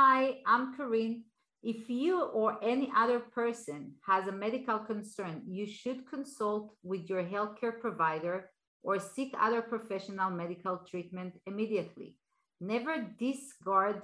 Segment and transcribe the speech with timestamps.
[0.00, 1.24] Hi, I'm Karin.
[1.60, 7.24] If you or any other person has a medical concern, you should consult with your
[7.24, 8.48] healthcare provider
[8.84, 12.14] or seek other professional medical treatment immediately.
[12.60, 14.02] Never discard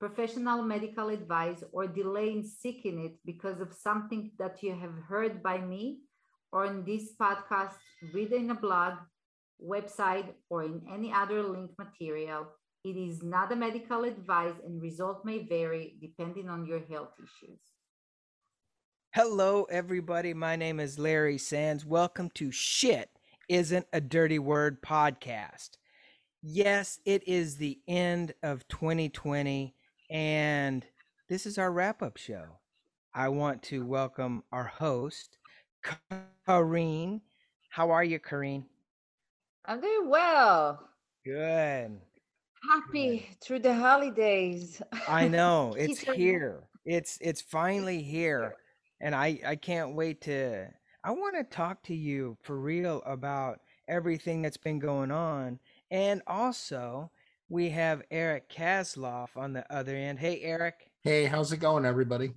[0.00, 5.42] professional medical advice or delay in seeking it because of something that you have heard
[5.42, 5.98] by me
[6.50, 7.76] or in this podcast,
[8.14, 8.94] read in a blog,
[9.62, 12.46] website, or in any other link material.
[12.86, 17.58] It is not a medical advice and result may vary depending on your health issues.
[19.12, 20.32] Hello, everybody.
[20.32, 21.84] My name is Larry Sands.
[21.84, 23.10] Welcome to Shit
[23.48, 25.70] Isn't a Dirty Word podcast.
[26.44, 29.74] Yes, it is the end of 2020,
[30.08, 30.86] and
[31.28, 32.44] this is our wrap up show.
[33.12, 35.38] I want to welcome our host,
[36.46, 37.20] Karin.
[37.68, 38.64] How are you, Karin?
[39.64, 40.88] I'm doing well.
[41.24, 41.98] Good.
[42.70, 44.80] Happy through the holidays.
[45.08, 46.64] I know it's here.
[46.84, 48.54] It's it's finally here,
[49.00, 50.66] and I I can't wait to.
[51.04, 55.58] I want to talk to you for real about everything that's been going on,
[55.90, 57.10] and also
[57.48, 60.18] we have Eric Kasloff on the other end.
[60.18, 60.90] Hey, Eric.
[61.02, 62.32] Hey, how's it going, everybody?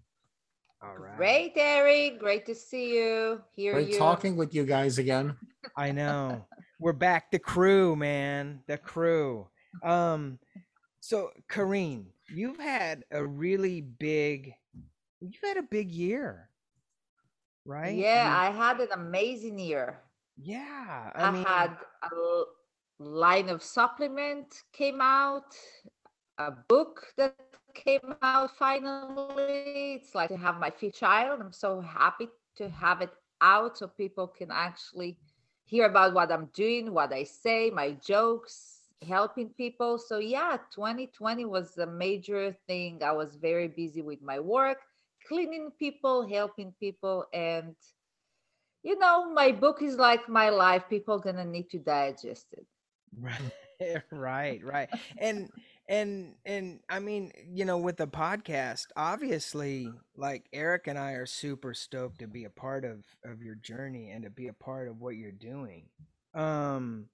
[0.82, 1.18] All right.
[1.18, 2.20] Great, Eric.
[2.20, 3.42] Great to see you.
[3.56, 3.98] Hear Great you.
[3.98, 5.36] talking with you guys again.
[5.76, 6.46] I know.
[6.80, 7.32] We're back.
[7.32, 8.62] The crew, man.
[8.68, 9.48] The crew.
[9.84, 10.40] Um,
[11.00, 14.54] so Karin, you've had a really big
[15.22, 16.50] you've had a big year.
[17.66, 17.96] Right?
[17.96, 20.00] Yeah, I, mean, I had an amazing year.
[20.38, 21.12] Yeah.
[21.14, 22.44] I, I mean, had a
[23.00, 25.56] line of supplement came out,
[26.38, 27.36] a book that
[27.76, 29.96] came out finally.
[29.96, 31.42] It's like to have my fifth child.
[31.42, 35.18] I'm so happy to have it out so people can actually
[35.66, 39.98] hear about what I'm doing, what I say, my jokes, helping people.
[39.98, 43.02] So yeah, 2020 was a major thing.
[43.04, 44.80] I was very busy with my work,
[45.28, 47.76] cleaning people, helping people and
[48.82, 50.84] you know, my book is like my life.
[50.90, 52.66] People gonna need to digest it.
[53.20, 54.90] Right, right, right.
[55.18, 55.50] And
[55.90, 61.26] and and i mean you know with the podcast obviously like eric and i are
[61.26, 64.88] super stoked to be a part of of your journey and to be a part
[64.88, 65.84] of what you're doing
[66.36, 67.06] um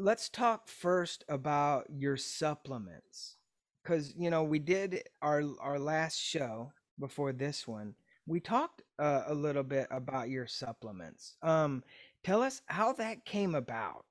[0.00, 3.36] let's talk first about your supplements
[3.82, 7.94] because you know we did our our last show before this one.
[8.26, 11.36] We talked uh, a little bit about your supplements.
[11.42, 11.82] Um
[12.24, 14.04] tell us how that came about.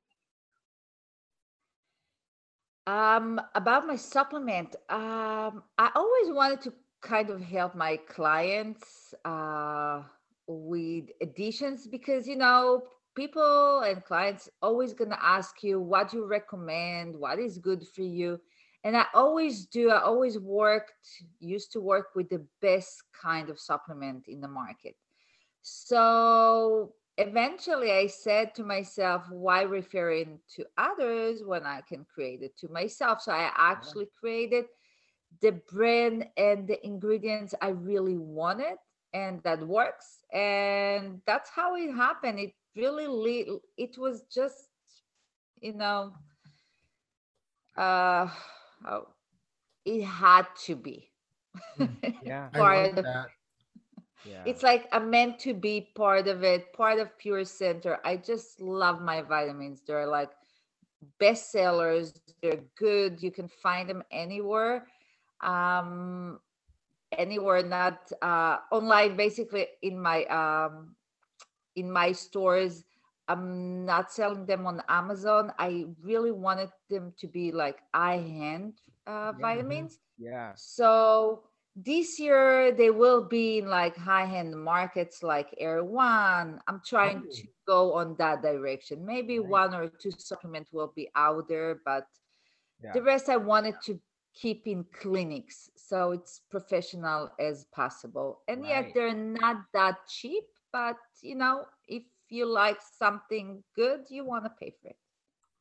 [2.88, 10.01] Um, about my supplement, um, I always wanted to kind of help my clients uh,
[10.47, 12.81] with additions because you know
[13.15, 18.39] people and clients always gonna ask you what you recommend, what is good for you,
[18.83, 19.89] and I always do.
[19.89, 20.93] I always worked,
[21.39, 24.95] used to work with the best kind of supplement in the market.
[25.61, 32.57] So eventually I said to myself, why referring to others when I can create it
[32.59, 33.21] to myself?
[33.21, 34.65] So I actually created
[35.41, 38.77] the brand and the ingredients I really wanted,
[39.13, 40.19] and that works.
[40.33, 42.39] And that's how it happened.
[42.39, 43.47] It really,
[43.78, 44.69] it was just,
[45.62, 46.13] you know,
[47.78, 48.28] uh,
[48.88, 49.07] oh,
[49.85, 51.12] it had to be.
[51.75, 53.31] Hmm, yeah, part of that.
[54.24, 54.46] Yeah.
[54.46, 58.00] it's like i'm meant to be part of it part of pure center.
[58.06, 59.81] I just love my vitamins.
[59.86, 60.31] They're like
[61.19, 62.18] bestsellers.
[62.41, 63.22] They're good.
[63.22, 64.88] You can find them anywhere.
[65.41, 66.40] Um
[67.12, 70.96] anywhere not uh online basically in my um
[71.75, 72.84] in my stores
[73.28, 78.74] i'm not selling them on amazon i really wanted them to be like eye hand
[79.07, 79.31] uh, yeah.
[79.31, 79.41] Mm-hmm.
[79.41, 81.44] vitamins yeah so
[81.75, 86.59] this year they will be in like high-end markets like Erewhon.
[86.68, 87.31] I'm trying oh.
[87.31, 89.06] to go on that direction.
[89.06, 89.47] Maybe right.
[89.47, 92.06] one or two supplements will be out there, but
[92.84, 92.91] yeah.
[92.94, 94.00] the rest I wanted to
[94.34, 98.42] keep in clinics so it's professional as possible.
[98.48, 98.69] And right.
[98.69, 104.45] yet they're not that cheap, but you know, if you like something good, you want
[104.45, 104.98] to pay for it.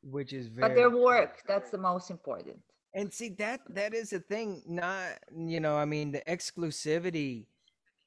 [0.03, 2.59] Which is very but their work, that's the most important.
[2.95, 4.63] And see that that is a thing.
[4.67, 7.47] Not you know, I mean, the exclusivity.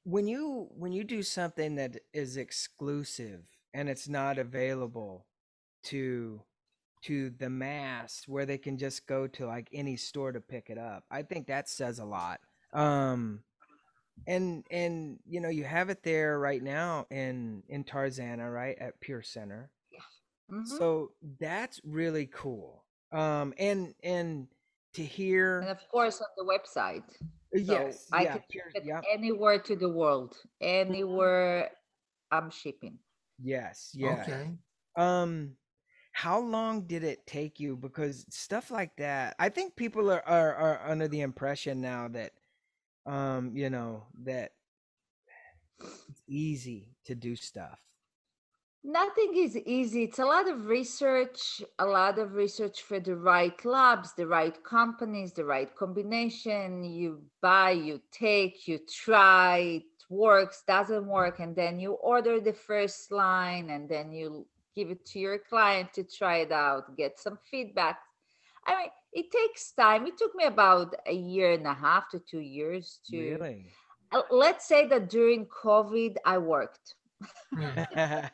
[0.04, 5.26] When you when you do something that is exclusive and it's not available
[5.84, 6.42] to
[7.02, 10.78] to the mass where they can just go to like any store to pick it
[10.78, 11.04] up.
[11.10, 12.40] I think that says a lot.
[12.72, 13.40] Um
[14.26, 19.00] and and you know you have it there right now in in Tarzana, right at
[19.00, 19.70] Pure Center.
[19.90, 20.56] Yeah.
[20.56, 20.76] Mm-hmm.
[20.76, 22.84] So that's really cool.
[23.12, 24.48] Um and and
[24.94, 27.04] to hear and of course on the website.
[27.54, 31.70] Yes, I yeah, can hear- ship it yep, anywhere to the world, anywhere
[32.30, 32.98] I'm shipping.
[33.42, 34.22] yes, yeah.
[34.22, 34.48] Okay.
[34.96, 35.56] Um,
[36.12, 37.76] how long did it take you?
[37.76, 42.32] Because stuff like that, I think people are, are are under the impression now that,
[43.06, 44.52] um, you know, that
[45.80, 47.78] it's easy to do stuff.
[48.84, 50.02] Nothing is easy.
[50.04, 54.56] It's a lot of research, a lot of research for the right labs, the right
[54.64, 56.82] companies, the right combination.
[56.82, 62.52] You buy, you take, you try, it works, doesn't work, and then you order the
[62.52, 67.20] first line and then you give it to your client to try it out, get
[67.20, 68.00] some feedback.
[68.66, 70.06] I mean, it takes time.
[70.06, 73.66] It took me about a year and a half to two years to Really?
[74.12, 76.94] Uh, let's say that during COVID I worked.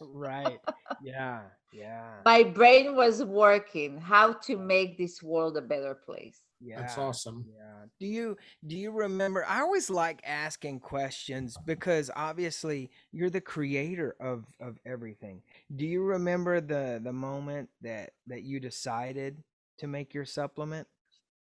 [0.00, 0.58] Right.
[1.02, 1.40] Yeah.
[1.72, 2.10] Yeah.
[2.24, 6.80] my brain was working how to make this world a better place Yeah.
[6.80, 7.46] That's awesome.
[7.48, 7.86] Yeah.
[7.98, 8.36] Do you
[8.66, 14.78] do you remember I always like asking questions because obviously you're the creator of of
[14.84, 15.42] everything.
[15.74, 19.42] Do you remember the the moment that that you decided
[19.82, 20.86] to make your supplement?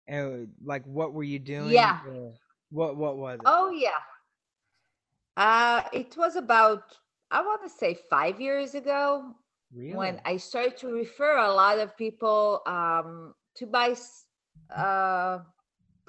[0.07, 1.73] And like what were you doing?
[1.73, 1.99] Yeah.
[2.71, 3.45] What what was it?
[3.45, 4.01] oh yeah
[5.37, 6.83] uh it was about
[7.31, 9.33] i want to say five years ago
[9.73, 9.95] really?
[9.95, 13.95] when i started to refer a lot of people um to buy
[14.75, 15.39] uh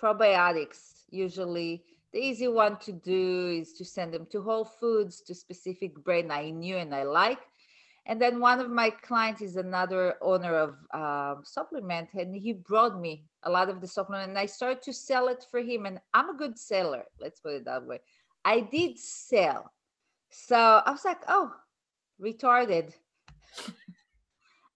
[0.00, 1.82] probiotics usually
[2.12, 6.32] the easy one to do is to send them to whole foods to specific brand
[6.32, 7.40] i knew and i like
[8.06, 13.01] and then one of my clients is another owner of um, supplement and he brought
[13.01, 15.99] me a lot of the supplement and i started to sell it for him and
[16.12, 17.99] i'm a good seller let's put it that way
[18.45, 19.73] i did sell
[20.31, 21.53] so i was like oh
[22.21, 22.93] retarded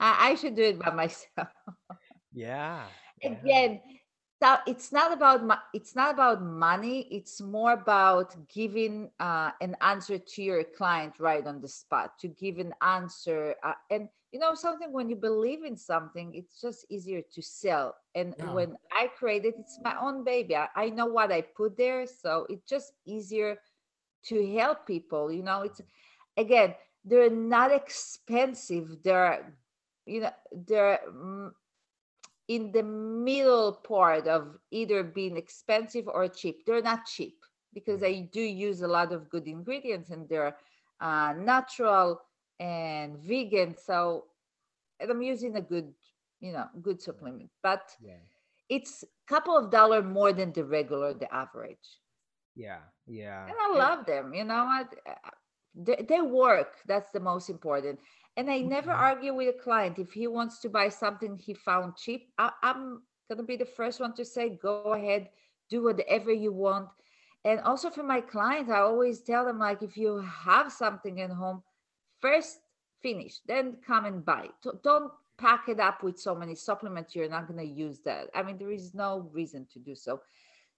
[0.00, 1.48] I, I should do it by myself
[2.32, 2.84] yeah.
[3.44, 3.76] yeah.
[4.42, 5.40] So it's not about
[5.74, 11.46] it's not about money it's more about giving uh, an answer to your client right
[11.46, 15.64] on the spot to give an answer uh, and you know something when you believe
[15.64, 18.50] in something it's just easier to sell and Yeah.
[18.50, 22.06] when i created it, it's my own baby I, I know what i put there
[22.06, 23.58] so it's just easier
[24.24, 25.80] to help people you know it's
[26.36, 26.74] again
[27.04, 29.54] they're not expensive they're
[30.06, 30.30] you know
[30.66, 31.50] they're mm,
[32.48, 36.64] in the middle part of either being expensive or cheap.
[36.66, 40.56] They're not cheap because I do use a lot of good ingredients and they're
[41.00, 42.20] uh, natural
[42.60, 43.76] and vegan.
[43.76, 44.24] So
[45.00, 45.92] and I'm using a good,
[46.40, 47.50] you know, good supplement.
[47.62, 48.20] But Yeah.
[48.68, 52.00] it's a couple of dollar more than the regular, the average.
[52.54, 52.80] Yeah.
[53.06, 53.48] Yeah.
[53.48, 54.34] And I love them.
[54.34, 54.94] You know what?
[55.06, 55.30] Uh,
[55.74, 56.76] They, they work.
[56.86, 58.00] That's the most important.
[58.38, 58.68] And I mm-hmm.
[58.68, 59.98] never argue with a client.
[59.98, 63.66] If he wants to buy something he found cheap, I, I'm going to be the
[63.66, 65.28] first one to say, go ahead,
[65.68, 66.88] do whatever you want.
[67.44, 71.30] And also for my clients, I always tell them, like, if you have something at
[71.30, 71.64] home,
[72.20, 72.60] first
[73.02, 74.48] finish, then come and buy.
[74.62, 77.16] Do- Don't pack it up with so many supplements.
[77.16, 78.28] You're not going to use that.
[78.36, 80.20] I mean, there is no reason to do so.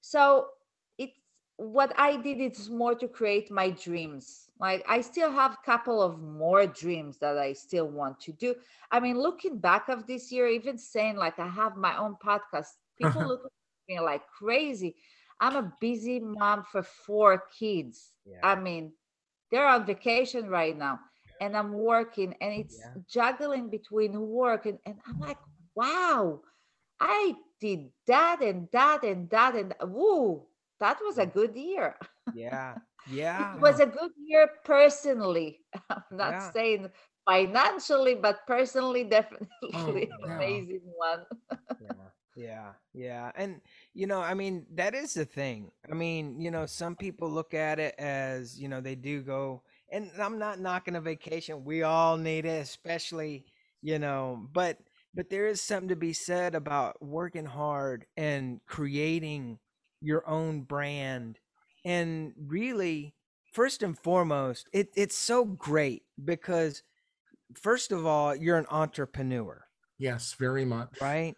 [0.01, 0.47] So
[1.61, 4.51] what I did is more to create my dreams.
[4.61, 8.55] Like I still have a couple of more dreams that I still want to do.
[8.91, 12.77] I mean, looking back of this year, even saying like I have my own podcast,
[12.99, 13.53] people look at
[13.89, 14.97] me like crazy.
[15.41, 18.13] I'm a busy mom for four kids.
[18.25, 18.43] Yeah.
[18.43, 18.93] I mean,
[19.51, 21.01] they're on vacation right now
[21.41, 22.97] and I'm working and it's Yeah.
[23.09, 25.39] juggling between work and, and I'm like,
[25.75, 26.41] wow,
[27.01, 30.47] I did that and that and that and woo,
[30.81, 31.97] that was a good year.
[32.33, 32.77] Yeah.
[33.07, 33.57] Yeah.
[33.57, 35.61] It was a good year personally.
[35.91, 36.53] I'm not Yeah.
[36.53, 36.89] saying
[37.27, 39.05] financially, but personally,
[39.75, 40.37] oh, definitely yeah.
[40.37, 41.25] amazing one.
[41.81, 41.89] yeah
[42.37, 43.61] yeah yeah and
[43.95, 47.55] you know i mean that is the thing i mean you know some people look
[47.55, 51.83] at it as you know they do go and i'm not knocking a vacation we
[51.83, 53.45] all need it especially
[53.83, 54.79] you know but
[55.15, 59.59] but there is something to be said about working hard and creating
[60.01, 61.39] your own brand
[61.85, 63.15] and really
[63.53, 66.83] first and foremost it, it's so great because
[67.55, 69.65] first of all you're an entrepreneur
[69.99, 70.97] Yes, very much.
[71.03, 71.35] right?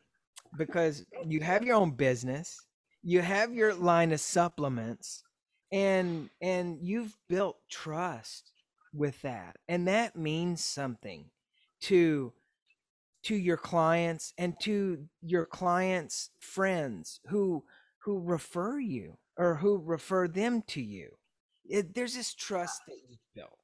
[0.56, 2.56] Because you have your own business,
[3.02, 5.24] you have your line of supplements,
[5.72, 8.52] and and you've built trust
[8.94, 11.24] with that, and that means something
[11.80, 12.32] to
[13.24, 17.64] to your clients and to your clients' friends who
[18.04, 21.10] who refer you or who refer them to you.
[21.64, 22.38] It, there's this ah.
[22.38, 23.58] trust that you've built.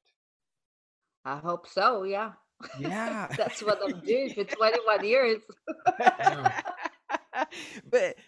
[1.25, 2.03] I hope so.
[2.03, 2.31] Yeah.
[2.79, 3.27] Yeah.
[3.37, 5.41] That's what I'm doing for 21 years.
[5.87, 6.53] but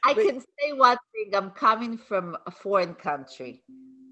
[0.06, 1.36] I but- can say one thing.
[1.36, 3.64] I'm coming from a foreign country,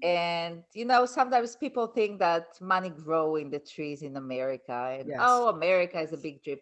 [0.02, 5.08] and you know sometimes people think that money grow in the trees in America, and
[5.08, 5.18] Yes.
[5.20, 6.58] oh, America is a big dream.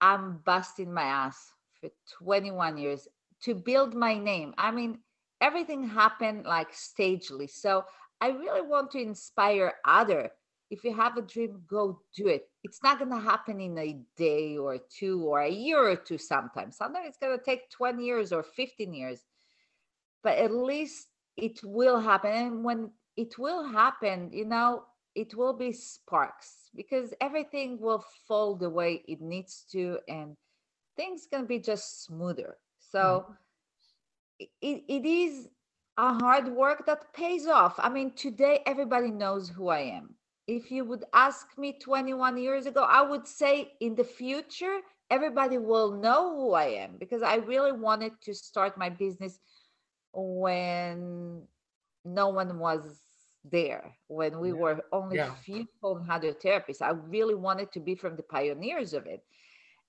[0.00, 1.90] I'm busting my ass for
[2.22, 3.08] 21 years
[3.44, 4.54] to build my name.
[4.58, 4.98] I mean,
[5.40, 7.46] everything happened like stagely.
[7.46, 7.84] So
[8.20, 10.30] I really want to inspire other.
[10.70, 12.48] If you have a dream, go do it.
[12.62, 16.18] It's not going to happen in a day or two or a year or two
[16.18, 16.76] sometimes.
[16.76, 19.20] Sometimes it's going to take 20 years or 15 years.
[20.22, 22.32] But at least it will happen.
[22.32, 24.84] And when it will happen, you know,
[25.14, 30.34] it will be sparks because everything will fall the way it needs to and
[30.96, 32.56] things to be just smoother.
[32.94, 34.44] So mm-hmm.
[34.62, 35.48] it, it is
[35.98, 37.74] a hard work that pays off.
[37.78, 40.14] I mean, today everybody knows who I am.
[40.46, 44.78] If you would ask me 21 years ago, I would say in the future,
[45.10, 49.40] everybody will know who I am because I really wanted to start my business
[50.12, 51.42] when
[52.04, 53.00] no one was
[53.44, 54.54] there, when we Yeah.
[54.54, 55.34] were only Yeah.
[55.34, 56.82] few home hydrotherapists.
[56.82, 59.24] I really wanted to be from the pioneers of it.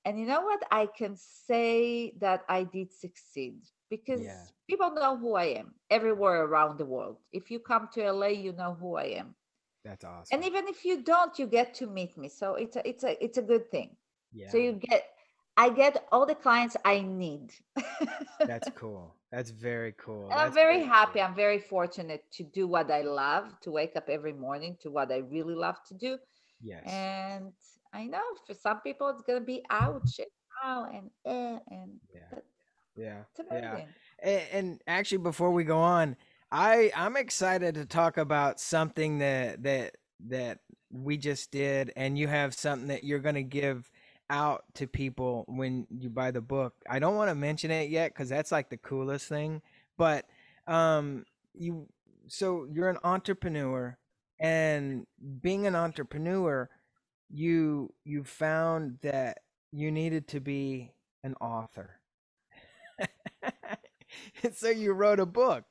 [0.06, 0.62] And you know what?
[0.72, 4.48] I can say that I did succeed because Yeah.
[4.68, 7.18] people know who I am everywhere around the world.
[7.32, 9.36] If you come to LA, you know who I am.
[9.84, 10.32] that's awesome.
[10.32, 12.30] And even if you don't, you get to meet me.
[12.30, 13.98] So it's a it's a it's a good thing.
[14.32, 15.04] yeah, So you get
[15.58, 17.54] I get all the clients I need.
[18.46, 19.16] that's cool.
[19.32, 20.32] That's very cool.
[20.32, 20.84] And I'm That's very cool.
[20.84, 21.22] happy.
[21.22, 25.12] I'm very fortunate to do what I love, to wake up every morning to what
[25.12, 26.18] I really love to do.
[26.62, 26.84] Yes.
[26.88, 27.52] And
[27.94, 30.28] I know for some people it's gonna be ouch and
[30.64, 32.40] ow and eh and yeah.
[32.96, 33.24] Yeah.
[33.52, 33.86] Yeah.
[34.24, 36.16] And, and actually, before we go on,
[36.52, 39.98] I I'm excited to talk about something that that
[40.28, 40.60] that
[40.92, 43.90] we just did, and you have something that you're gonna give
[44.30, 46.74] out to people when you buy the book.
[46.90, 49.62] I don't want to mention it yet because that's like the coolest thing.
[49.98, 50.26] But
[50.68, 51.88] um, you
[52.28, 53.98] so you're an entrepreneur,
[54.40, 55.06] and
[55.42, 56.70] being an entrepreneur,
[57.30, 59.40] you you found that
[59.72, 60.92] you needed to be
[61.24, 62.00] an author.
[64.44, 65.66] And so you wrote a book.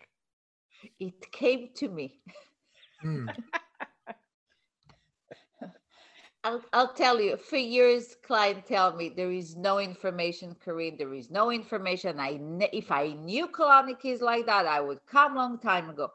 [1.00, 2.20] It came to me.
[3.04, 3.34] Mm,
[6.44, 10.96] I'll, I'll tell you, for years, clients tell me there is no information, Karin.
[10.98, 12.20] There is no information.
[12.20, 12.38] I
[12.72, 16.10] if I knew colonic is like that, I would come long time ago.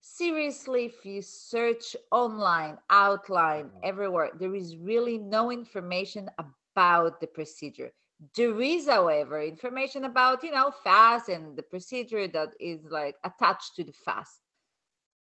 [0.00, 3.78] Seriously, if you search online, outline, mm-hmm.
[3.82, 7.92] everywhere, there is really no information about the procedure.
[8.34, 13.76] There is, however, information about you know fast and the procedure that is like attached
[13.76, 14.40] to the fast,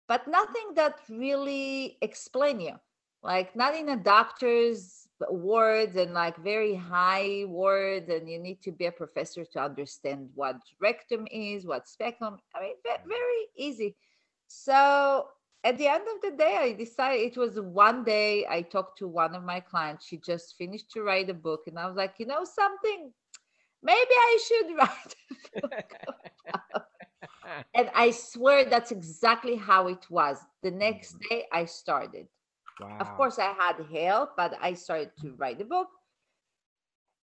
[0.08, 2.76] but nothing that really explain you.
[3.24, 8.72] Like not in a doctor's words and like very high words and you need to
[8.72, 13.08] be a professor to understand what rectum is what speculum i mean mm-hmm.
[13.08, 13.96] very easy
[14.54, 15.28] so
[15.64, 19.08] at the end of the day i decided it was one day i talked to
[19.08, 20.06] one of my clients.
[20.06, 23.12] She just finished to write a book and i was like you know something?
[23.82, 25.16] Maybe i should write
[25.58, 26.86] a book
[27.74, 30.38] and i swear that's exactly how it was.
[30.62, 31.36] The next mm-hmm.
[31.36, 32.28] day i started.
[32.80, 32.98] Wow.
[33.00, 35.90] of course i had help but i started to write the book.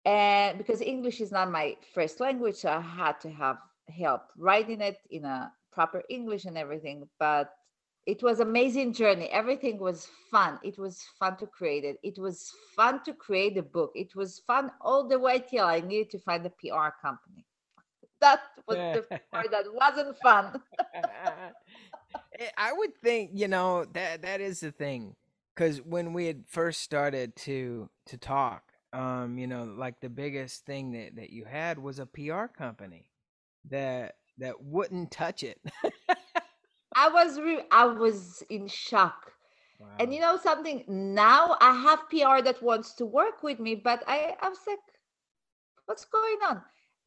[0.05, 3.57] And because english is not my first language so i had to have
[3.89, 7.53] help writing it in a proper english and everything but
[8.09, 9.29] it was amazing journey.
[9.29, 10.59] Everything was fun.
[10.63, 11.97] It was fun to create it.
[12.01, 13.91] It was fun to create the book.
[13.93, 17.45] It was fun all the way till i needed to find a pr company.
[18.21, 20.61] That was the part that wasn't fun.
[22.39, 25.15] Eh, I would think, you know, that that is the thing.
[25.55, 30.65] Cause when we had first started to to talk, um, you know, like the biggest
[30.65, 33.11] thing that, that you had was a PR company
[33.69, 35.59] that that wouldn't touch it.
[36.95, 39.33] i was re- i was in shock
[39.99, 40.83] And you know something?
[40.87, 44.79] Now I have PR that wants to work with me, but I I was like,
[45.85, 46.61] what's going on?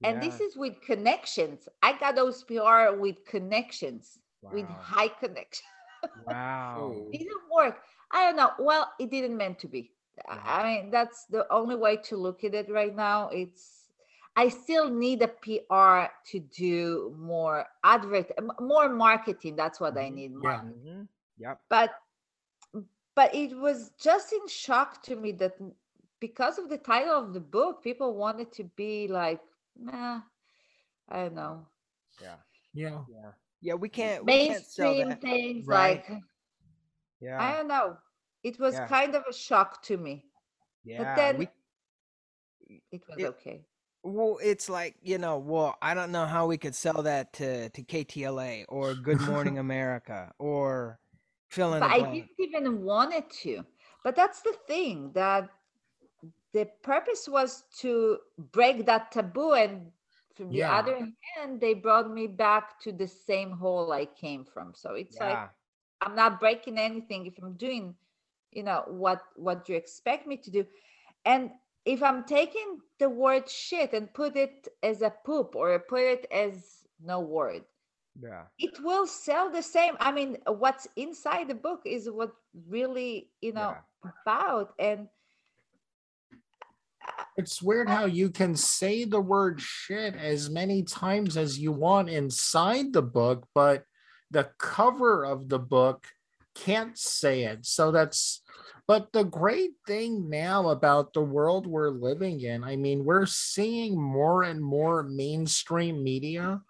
[0.04, 1.68] And this is with connections.
[1.82, 4.18] I got those PR with connections,
[4.50, 5.66] with high connection.
[6.26, 7.08] wow.
[7.12, 7.80] It didn't work.
[8.12, 8.52] I don't know.
[8.58, 9.92] Well, it didn't meant to be.
[10.32, 10.40] Yeah.
[10.44, 13.28] I mean, that's the only way to look at it right now.
[13.30, 13.81] It's
[14.36, 19.56] I still need a PR to do more advert, more marketing.
[19.56, 20.14] That's what I Mhm.
[20.14, 20.32] need.
[20.40, 20.62] Yeah.
[20.62, 21.08] More Mhm.
[21.38, 21.60] Yep.
[21.68, 21.90] but
[23.14, 25.54] but it was just in shock to me that
[26.20, 29.40] because of the title of the book people wanted to be like
[29.76, 30.20] nah
[31.08, 31.66] i don't know
[32.20, 32.36] Yeah.
[32.72, 33.04] Yeah.
[33.08, 33.32] Yeah.
[33.60, 33.74] Yeah.
[33.74, 34.24] We can't.
[34.24, 35.20] We can't sell mainstream that.
[35.20, 36.02] things Right.
[36.06, 36.06] like
[37.38, 37.96] i don't know
[38.42, 38.86] it was Yeah.
[38.88, 40.24] kind of a shock to me
[40.84, 40.98] Yeah.
[40.98, 41.48] But then we,
[42.90, 43.66] it was it- okay
[44.04, 45.38] Well, it's like you know.
[45.38, 49.58] Well, I don't know how we could sell that to to KTLA or Good Morning
[49.58, 50.98] America or
[51.50, 53.64] fill in but the I didn't even want it to.
[54.04, 55.50] But that's the thing that
[56.52, 59.90] the purpose was to break that taboo, and
[60.34, 60.70] from the Yeah.
[60.70, 60.98] other
[61.36, 64.74] hand, they brought me back to the same hole I came from.
[64.74, 65.40] So it's like
[66.00, 67.94] I'm not breaking anything if I'm doing,
[68.50, 70.66] you know, what what you expect me to do.
[71.24, 71.50] And
[71.84, 76.26] if I'm taking the word shit and put it as a poop or put it
[76.32, 77.62] as no word,
[78.20, 79.96] yeah, it will sell the same.
[79.98, 82.32] I mean, what's inside the book is what
[82.68, 83.74] really, you know,
[84.04, 84.74] about.
[84.78, 85.08] And
[87.36, 92.10] It's weird how you can say the word shit as many times as you want
[92.10, 93.84] inside the book, but
[94.30, 96.06] the cover of the book
[96.54, 97.64] can't say it.
[97.64, 98.42] So that's,
[98.92, 103.98] but the great thing now about the world we're living in, I mean, we're seeing
[103.98, 106.60] more and more mainstream media,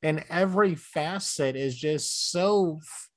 [0.00, 3.08] and every facet is just so f-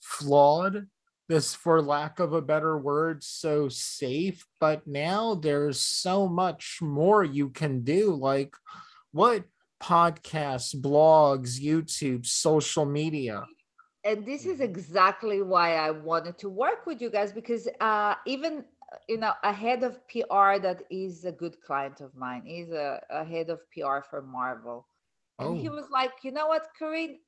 [0.00, 0.86] flawed
[1.28, 4.42] this for lack of a better word so safe.
[4.58, 8.54] But now there's so much more you can do like
[9.10, 9.44] what
[9.82, 13.44] podcasts blogs youtube social media
[14.04, 14.60] and this is Mhm.
[14.60, 19.32] exactly why I wanted to work with you guys because uh, even uh, you know
[19.42, 23.50] a head of PR that is a good client of mine is a, a head
[23.50, 24.86] of PR for Marvel,
[25.38, 25.70] and he Oh.
[25.70, 27.18] was like, you know what, Karin,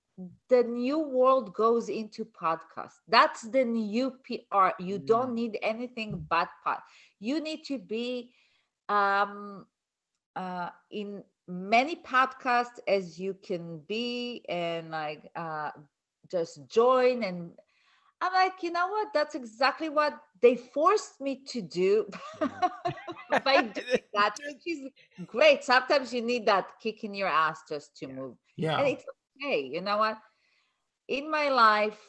[0.49, 3.01] the new world goes into podcast.
[3.09, 4.75] That's the new PR.
[4.79, 6.79] You don't need anything but pod.
[7.21, 8.31] You need to be
[8.89, 9.67] um,
[10.37, 15.71] uh, in many podcasts as you can be, and like uh,
[16.31, 17.23] just join.
[17.23, 17.53] And
[18.21, 19.09] I'm like, you know what?
[19.15, 22.07] That's exactly what they forced me to do.
[23.45, 24.89] By doing that, which is
[25.27, 25.65] great.
[25.65, 28.37] Sometimes you need that kick in your ass just to move.
[28.57, 28.79] Yeah.
[28.79, 29.05] And it's
[29.43, 29.61] okay.
[29.73, 30.19] You know what?
[31.09, 32.01] In my life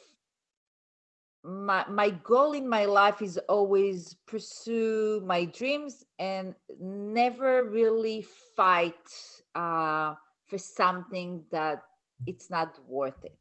[1.42, 8.22] my my goal in my life is always pursue my dreams and never really
[8.56, 9.08] fight
[9.54, 10.14] uh
[10.46, 11.82] for something that
[12.26, 13.38] it's not worth it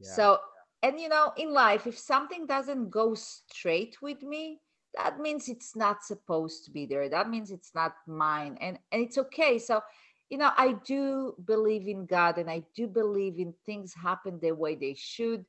[0.00, 0.38] So
[0.82, 4.60] and you know in life if something doesn't go straight with me
[4.96, 7.08] that means it's not supposed to be there.
[7.08, 9.58] That means it's not mine and and it's okay.
[9.58, 9.82] So
[10.28, 14.52] you know i do believe in god and i do believe in things happen the
[14.52, 15.44] way they should.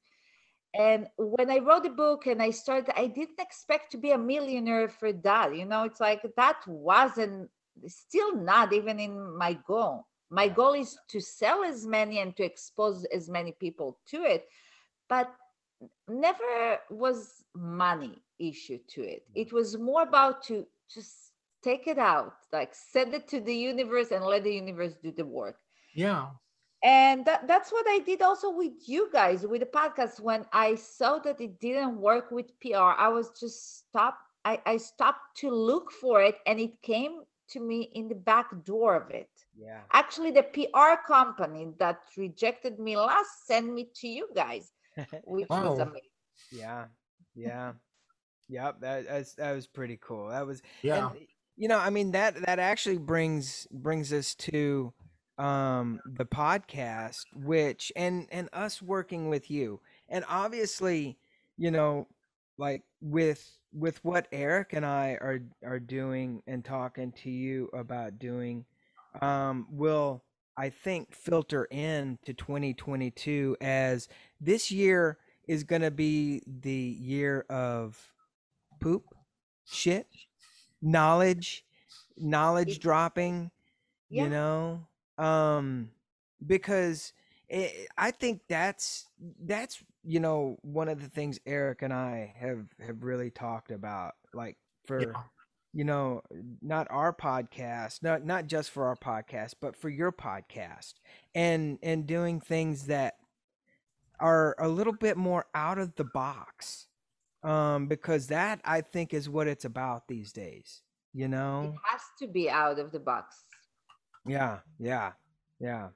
[0.77, 4.17] And when i wrote the book and i started i didn't expect to be a
[4.17, 5.83] millionaire for that you know?
[5.83, 7.49] It's like that wasn't
[7.87, 12.43] still not even in my goal my goal is to sell as many and to
[12.43, 14.45] expose as many people to it
[15.09, 15.33] but
[16.07, 19.23] never was money issue to it.
[19.29, 19.41] Mm-hmm.
[19.41, 21.31] It was more about to just
[21.63, 25.25] take it out like send it to the universe and let the universe do the
[25.25, 25.57] work.
[25.93, 26.27] Yeah.
[26.83, 30.19] And that, that's what i did also with you guys with the podcast.
[30.19, 34.77] When i saw that it didn't work with pr i was just stopped I, I
[34.77, 39.09] stopped to look for it and it came to me in the back door of
[39.09, 44.71] it yeah, actually the pr company that rejected me last sent me to you guys
[45.23, 46.01] which was amazing
[46.51, 46.85] yeah,
[47.35, 47.73] yeah,
[48.49, 48.79] yep.
[48.81, 50.29] That that's, that was pretty cool.
[50.29, 51.19] That was yeah And,
[51.55, 54.93] you know, I mean that that actually brings brings us to
[55.37, 59.81] um the podcast which and and us working with you.
[60.09, 61.17] And obviously,
[61.57, 62.07] you know,
[62.57, 68.19] like with with what Eric and I are are doing and talking to you about
[68.19, 68.65] doing
[69.21, 70.23] um will
[70.57, 74.07] I think filter in to 2022 as
[74.41, 77.97] this year is going to be the year of
[78.81, 79.03] poop,
[79.65, 80.07] shit,
[80.81, 81.63] knowledge,
[82.17, 83.51] knowledge dropping,
[84.09, 84.87] yeah you know?
[85.17, 85.91] Um
[86.45, 87.13] because
[87.49, 89.07] it, I think that's
[89.43, 94.13] that's you know one of the things Eric and I have have really talked about
[94.33, 95.21] like for yeah
[95.73, 96.21] you know
[96.61, 100.93] not our podcast not not just for our podcast but for your podcast
[101.35, 103.15] and and doing things that
[104.19, 106.87] are a little bit more out of the box
[107.43, 110.81] um because that i think is what it's about these days
[111.13, 111.73] you it know?
[111.83, 113.43] has to be out of the box.
[114.27, 115.13] Yeah yeah
[115.59, 115.89] yeah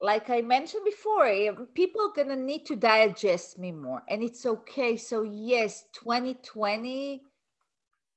[0.00, 4.44] like I mentioned before, eh, people are gonna need to digest me more, and it's
[4.46, 4.96] okay.
[4.96, 7.22] So yes, 2020,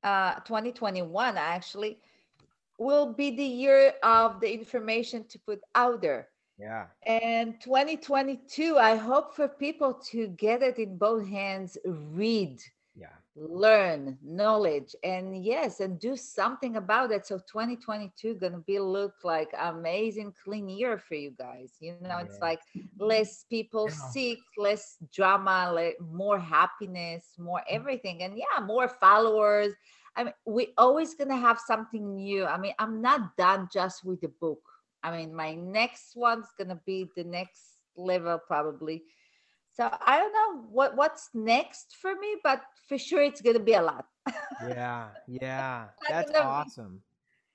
[0.04, 2.00] uh, 2021 actually
[2.78, 6.30] will be the year of the information to put out there.
[6.58, 12.60] yeah And 2022, I hope for people to get it in both hands, read,
[13.36, 17.26] learn knowledge and yes and do something about it.
[17.26, 21.76] So 2022 gonna be look like amazing clean year for you guys.
[21.80, 22.50] You know it's like
[22.86, 23.90] less people Yeah.
[23.90, 27.76] sick less drama le- more happiness more mm.
[27.76, 29.74] everything and yeah more followers.
[30.16, 32.46] I mean we always gonna have something new.
[32.46, 34.62] I mean i'm not done just with the book.
[35.04, 39.04] I mean my next one's gonna be the next level probably
[39.74, 43.74] so I don't know what what's next for me, but for sure it's gonna be
[43.74, 44.06] a lot.
[44.60, 45.90] Yeah, yeah.
[46.08, 47.04] That's gonna awesome.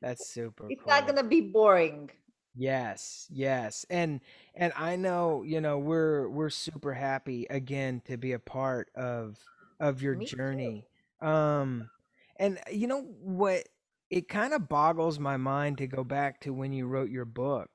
[0.00, 0.86] That's super It's cool.
[0.86, 2.10] not gonna be boring.
[2.54, 3.84] Yes, yes.
[3.90, 4.20] And
[4.54, 9.38] and I know, you know, we're we're super happy again to be a part of
[9.78, 10.36] of your Me too.
[10.36, 10.86] journey.
[11.20, 11.90] Um
[12.36, 13.68] and you know what
[14.10, 17.70] it kind of boggles my mind to go back to when you wrote your book.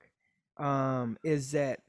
[0.58, 1.82] Um is that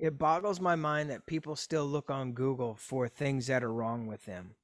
[0.00, 4.06] it boggles my mind that people still look on Google for things that are wrong
[4.06, 4.54] with them.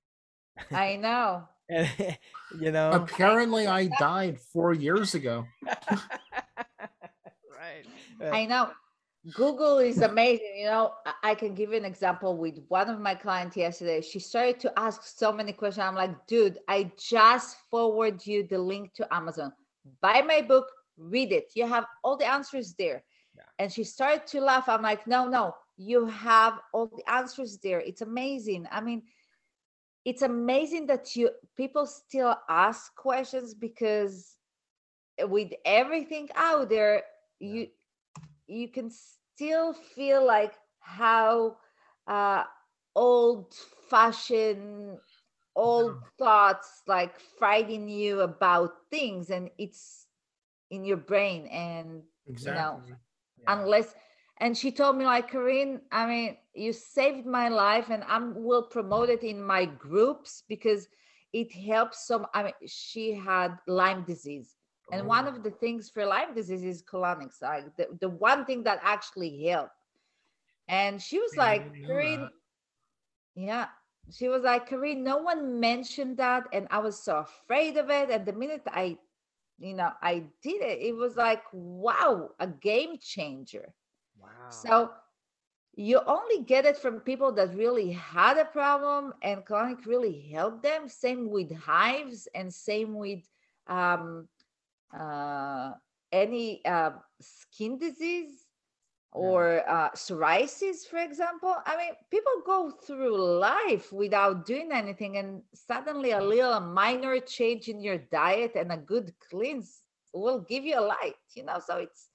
[0.73, 1.49] I know.
[2.61, 5.45] You know, Apparently, I died four years ago.
[7.51, 7.85] right.
[8.23, 8.71] Uh, I know.
[9.35, 10.53] Google is amazing.
[10.59, 14.03] You know, I- I can give you an example with one of my clients yesterday.
[14.03, 15.85] She started to ask so many questions.
[15.85, 19.53] I'm like, dude, I just forward you the link to Amazon.
[20.03, 20.67] Buy my book,
[20.99, 21.51] read it.
[21.55, 23.03] You have all the answers there.
[23.37, 23.43] Yeah.
[23.59, 24.69] And she started to laugh.
[24.69, 27.81] I'm like, no, no, you have all the answers there.
[27.81, 28.67] It's amazing.
[28.71, 29.03] I mean,
[30.05, 34.39] it's amazing that you people still ask questions because
[35.19, 37.03] with everything out there,
[37.41, 37.55] Yeah.
[37.55, 37.69] you
[38.47, 41.57] you can still feel like how
[42.07, 42.45] uh,
[42.95, 43.55] old
[43.89, 44.99] fashioned
[45.57, 50.07] old thoughts like fighting you about things and it's
[50.71, 52.95] in your brain and Exactly.
[53.47, 53.49] Yeah.
[53.49, 53.95] unless
[54.39, 58.65] and she told me like Karin, I mean, you saved my life and I will
[58.65, 60.89] promote it in my groups because
[61.33, 64.57] it helps some I mean she had Lyme disease.
[64.91, 65.29] And one Oh.
[65.29, 69.47] of the things for Lyme disease is colonics, like the, the one thing that actually
[69.49, 69.73] helped.
[70.69, 72.31] And she was Yeah, like, Karin,
[73.35, 73.67] yeah.
[74.11, 76.45] She was like, Karin, no one mentioned that.
[76.53, 78.11] And I was so afraid of it.
[78.11, 78.99] And the minute I,
[79.59, 83.75] you know, I did it, it was like, wow, a game changer.
[84.19, 84.49] Wow.
[84.49, 84.91] So
[85.75, 90.63] you only get it from people that really had a problem and colonic really helped
[90.63, 90.89] them.
[90.89, 93.29] Same with hives and same with
[93.67, 94.29] um,
[94.99, 95.73] uh,
[96.13, 96.91] any uh,
[97.21, 98.44] skin disease
[99.15, 101.55] or uh, psoriasis, for example.
[101.67, 107.69] I mean, people go through life without doing anything, and suddenly a little minor change
[107.69, 109.83] in your diet and a good cleanse
[110.15, 111.59] will give you a light, you know.
[111.65, 112.11] So it's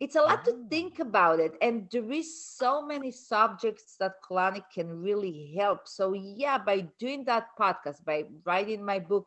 [0.00, 0.68] it's a lot to Ah.
[0.70, 6.12] think about it and there is so many subjects that colonic can really help so
[6.14, 9.26] yeah by doing that podcast by writing my book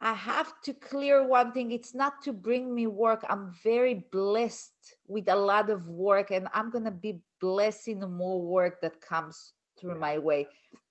[0.00, 4.96] i have to clear one thing it's not to bring me work i'm very blessed
[5.06, 9.52] with a lot of work and i'm going to be blessing more work that comes
[9.78, 10.46] through my way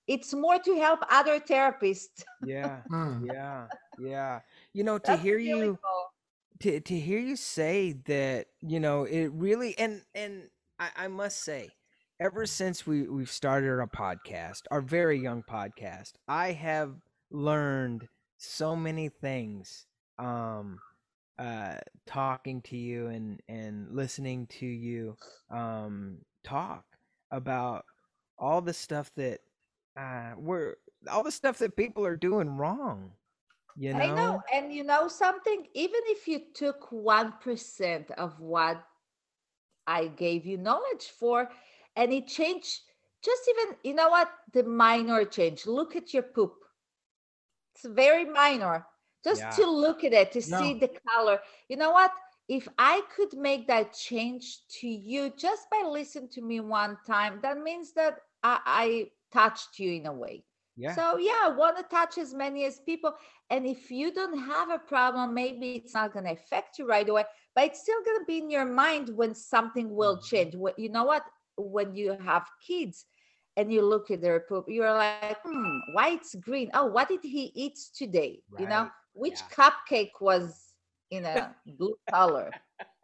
[0.06, 2.82] it's more to help other therapists Yeah.
[2.88, 3.26] Hmm.
[3.26, 3.66] Yeah.
[3.98, 4.40] Yeah.
[4.72, 5.78] You know, to hear really you
[6.60, 11.42] to to hear you say that you know it really and and I, I must
[11.42, 11.68] say
[12.20, 16.96] ever since we we've started our podcast our very young podcast i have
[17.30, 19.86] learned so many things
[20.18, 20.80] um
[21.38, 25.16] uh talking to you and and listening to you
[25.50, 26.84] um talk
[27.30, 27.84] about
[28.38, 29.40] all the stuff that
[29.96, 30.74] uh we're
[31.10, 33.10] all the stuff that people are doing wrong
[33.78, 34.42] you know I know.
[34.52, 35.66] And you know something?
[35.74, 38.82] Even if you took 1% of what
[39.86, 41.48] I gave you knowledge for
[41.94, 42.80] and it changed,
[43.24, 44.30] just even, you know what?
[44.52, 45.64] The minor change.
[45.64, 46.54] Look at your poop.
[47.78, 48.86] It's very minor.
[49.24, 49.64] Just Yeah.
[49.64, 51.40] to look at it, to see the color.
[51.68, 52.12] You know what?
[52.48, 57.40] If I could make that change to you just by listening to me one time,
[57.42, 60.44] that means that I, I touched you in a way.
[60.76, 63.14] yeah So yeah, I want to touch as many as people.
[63.50, 67.08] And if you don't have a problem, maybe it's not going to affect you right
[67.08, 70.22] away, but it's still going to be in your mind when something will Mhm.
[70.22, 70.54] change.
[70.78, 71.24] You know what?
[71.56, 73.06] When you have kids
[73.58, 76.70] and you look at their poop, you're like, hmm, why it's green?
[76.74, 78.40] Oh, what did he eat today?
[78.56, 79.70] You know, which yeah.
[79.90, 80.72] cupcake was
[81.10, 82.52] in a blue color?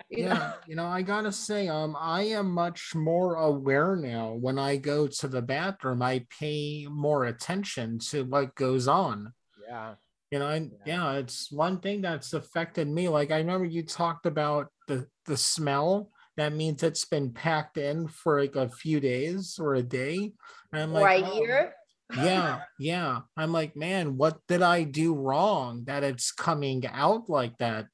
[0.08, 0.34] You know?
[0.34, 4.34] yeah, you know, I gotta say, um, I am much more aware now.
[4.34, 9.32] When I go to the bathroom, I pay more attention to what goes on.
[9.68, 9.94] yeah
[10.30, 11.12] You know, and Yeah.
[11.12, 13.08] yeah, it's one thing that's affected me.
[13.08, 16.10] Like I remember you talked about the the smell.
[16.36, 20.32] That means it's been packed in for like a few days or a day.
[20.72, 21.74] And I'm Or like, a oh, year?
[22.16, 23.20] yeah, yeah.
[23.36, 27.86] I'm like, man, what did I do wrong that it's coming out like that?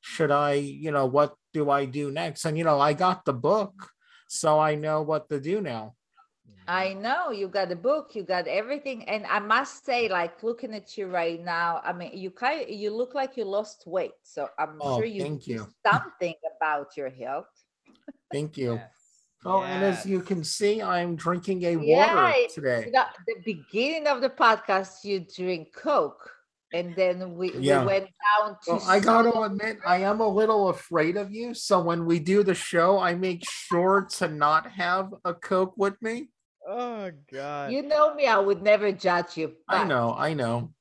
[0.00, 2.44] Should I, you know, what do I do next?
[2.44, 3.90] And you know, I got the book,
[4.28, 5.94] so I know what to do now.
[6.66, 7.02] I mm-hmm.
[7.02, 10.96] know you got the book, you got everything, and I must say, like looking at
[10.96, 14.80] you right now, I mean, you kind you look like you lost weight, so I'm
[14.80, 15.66] Oh, sure you thank you.
[15.86, 17.50] something about your health.
[18.32, 18.74] Thank you.
[18.74, 18.88] Yes.
[19.44, 22.84] Oh, and as you can see, I'm drinking a water it- today.
[22.86, 26.30] You know, the beginning of the podcast, you drink Coke,
[26.72, 27.80] and then we, Yeah.
[27.80, 28.70] we went down to.
[28.74, 31.54] Well, I got to admit, I am a little afraid of you.
[31.54, 36.00] So when we do the show, I make sure to not have a Coke with
[36.00, 36.28] me.
[36.66, 37.72] Oh God.
[37.72, 39.56] You know me, I would never judge you.
[39.68, 40.72] I know, I know.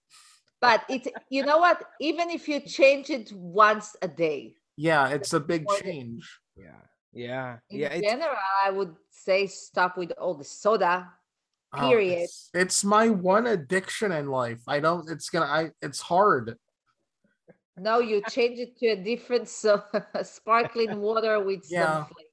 [0.62, 1.84] But it's you know what?
[2.00, 6.30] Even if you change it once a day, Yeah, it's a big change.
[6.56, 6.82] yeah.
[7.14, 7.58] Yeah.
[7.70, 7.88] in Yeah.
[7.90, 11.10] It's, general, I would say stop with all the soda.
[11.74, 12.20] Oh, Period.
[12.24, 14.62] it's, it's my one addiction in life.
[14.68, 15.10] I don't.
[15.10, 15.46] It's gonna.
[15.46, 15.72] I.
[15.82, 16.58] It's hard.
[17.78, 19.82] No, you change it to a different so
[20.24, 21.86] sparkling water with Yeah.
[21.86, 22.28] some flavor.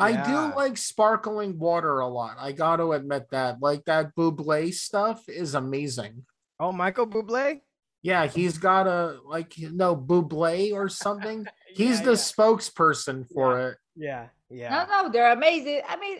[0.00, 0.50] I Yeah.
[0.50, 2.36] do like sparkling water a lot.
[2.40, 3.60] I got to admit that.
[3.60, 6.24] Like that bubly stuff is amazing.
[6.58, 7.60] oh, Michael Bublé.
[8.02, 11.46] Yeah, he's got a like no Buble or something.
[11.68, 12.16] He's Yeah, the yeah.
[12.16, 13.78] spokesperson for it.
[13.94, 14.28] Yeah.
[14.48, 14.86] Yeah.
[14.88, 15.82] No, no, they're amazing.
[15.86, 16.18] I mean,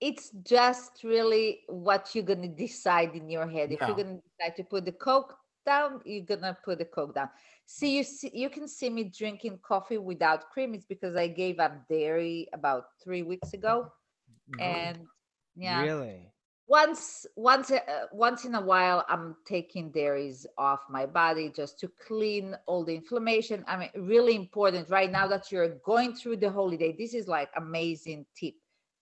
[0.00, 3.72] it's just really what you're gonna decide in your head.
[3.72, 3.88] If Yeah.
[3.88, 7.30] you're gonna decide to put the Coke down, you're gonna put the Coke down.
[7.66, 10.74] See, you see, you can see me drinking coffee without cream.
[10.74, 13.90] It's because I gave up dairy about three weeks ago,
[14.58, 14.98] and
[15.56, 16.31] yeah, Really.
[16.72, 17.80] Once once uh,
[18.12, 22.94] once in a while i'm taking dairies off my body just to clean all the
[22.94, 23.62] inflammation.
[23.68, 27.50] I mean really important right now that you're going through the holiday this is like
[27.56, 28.54] amazing tip.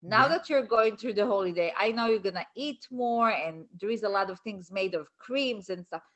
[0.02, 0.32] Now Yeah.
[0.32, 4.02] that you're going through the holiday i know you're gonna eat more and there is
[4.04, 6.06] a lot of things made of creams and stuff.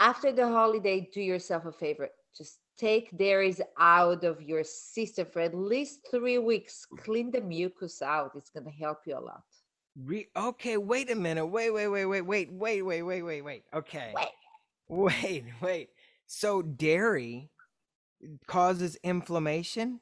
[0.00, 2.08] After the holiday do yourself a favor.
[2.40, 6.86] Just take dairies out of your system for at least three weeks.
[7.06, 8.30] Clean the mucus out.
[8.38, 9.47] It's gonna help you a lot
[10.04, 11.46] Re- okay, wait a minute.
[11.46, 13.64] Wait, wait, wait, wait, wait, wait, wait, wait, wait, wait.
[13.74, 14.12] Okay.
[14.14, 14.28] Wait.
[14.90, 15.90] Wait, wait.
[16.26, 17.50] So dairy
[18.46, 20.00] causes inflammation?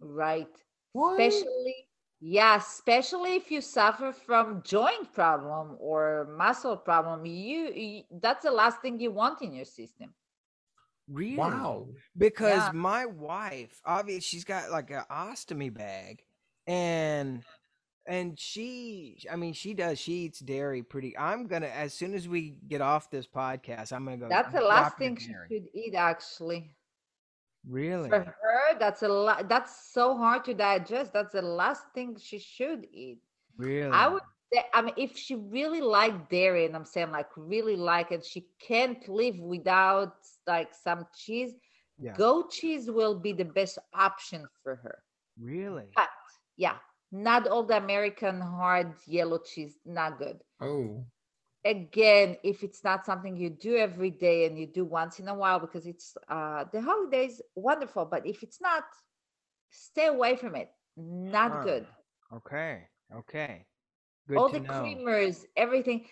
[0.00, 0.48] Right.
[0.92, 1.20] What?
[1.20, 1.74] Especially,
[2.20, 8.50] yeah, especially if you suffer from joint problem or muscle problem, you, you that's the
[8.50, 10.14] last thing you want in your system.
[11.10, 11.36] Really?
[11.36, 11.88] Wow.
[12.16, 12.72] Because Yeah.
[12.72, 16.22] my wife, obviously, she's got like an ostomy bag,
[16.66, 17.42] and
[18.08, 19.98] and she, I mean, she does.
[19.98, 21.16] She eats dairy pretty.
[21.16, 24.28] I'm gonna as soon as we get off this podcast, I'm gonna go.
[24.28, 26.74] That's the last thing she should eat actually.
[27.68, 28.08] Really?
[28.08, 31.12] For her, that's a lot that's so hard to digest.
[31.12, 33.18] That's the last thing she should eat.
[33.58, 33.90] Really?
[33.90, 37.76] I would say, I mean, if she really liked dairy, and I'm saying like really
[37.76, 40.14] like it, she can't live without
[40.46, 41.52] like some cheese.
[42.00, 42.14] Yeah.
[42.14, 45.02] Goat cheese will be the best option for her.
[45.38, 45.88] Really?
[45.94, 46.08] But
[46.56, 46.76] yeah,
[47.10, 50.42] not all the American hard yellow cheese, not good.
[50.60, 51.06] Oh.
[51.64, 55.34] Again, if it's not something you do every day and you do once in a
[55.34, 58.04] while because it's uh the holidays, wonderful.
[58.06, 58.84] But if it's not,
[59.70, 60.70] stay away from it.
[60.96, 61.62] Not Huh.
[61.62, 61.86] good.
[62.32, 62.88] Okay.
[63.12, 63.66] Okay.
[64.26, 65.02] Good all the know.
[65.02, 66.06] creamers, everything.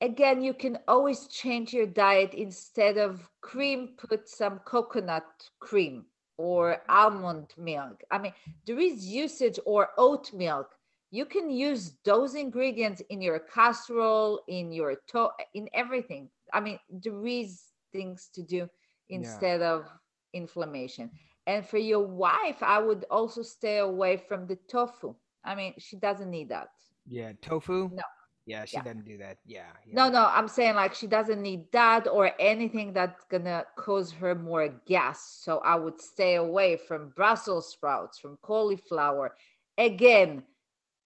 [0.00, 6.06] Again, you can always change your diet instead of cream, put some coconut cream
[6.40, 8.02] or almond milk.
[8.10, 8.32] I mean,
[8.66, 10.68] there is usage or oat milk.
[11.10, 16.30] You can use those ingredients in your casserole, in your to, in everything.
[16.54, 18.68] I mean, there is things to do
[19.10, 19.86] instead of
[20.32, 21.10] inflammation.
[21.46, 25.14] And for your wife, I would also stay away from the tofu.
[25.44, 26.68] I mean, she doesn't need that.
[27.06, 27.32] Yeah.
[27.42, 27.90] Tofu?
[27.92, 28.02] No.
[28.50, 28.84] Yeah, she Yeah.
[28.84, 29.38] doesn't do that.
[29.46, 29.72] Yeah.
[29.86, 29.92] yeah.
[29.92, 34.34] No, no, I'm saying like she doesn't need that or anything that's gonna cause her
[34.34, 35.22] more gas.
[35.44, 39.36] So I would stay away from Brussels sprouts, from cauliflower.
[39.78, 40.44] Again,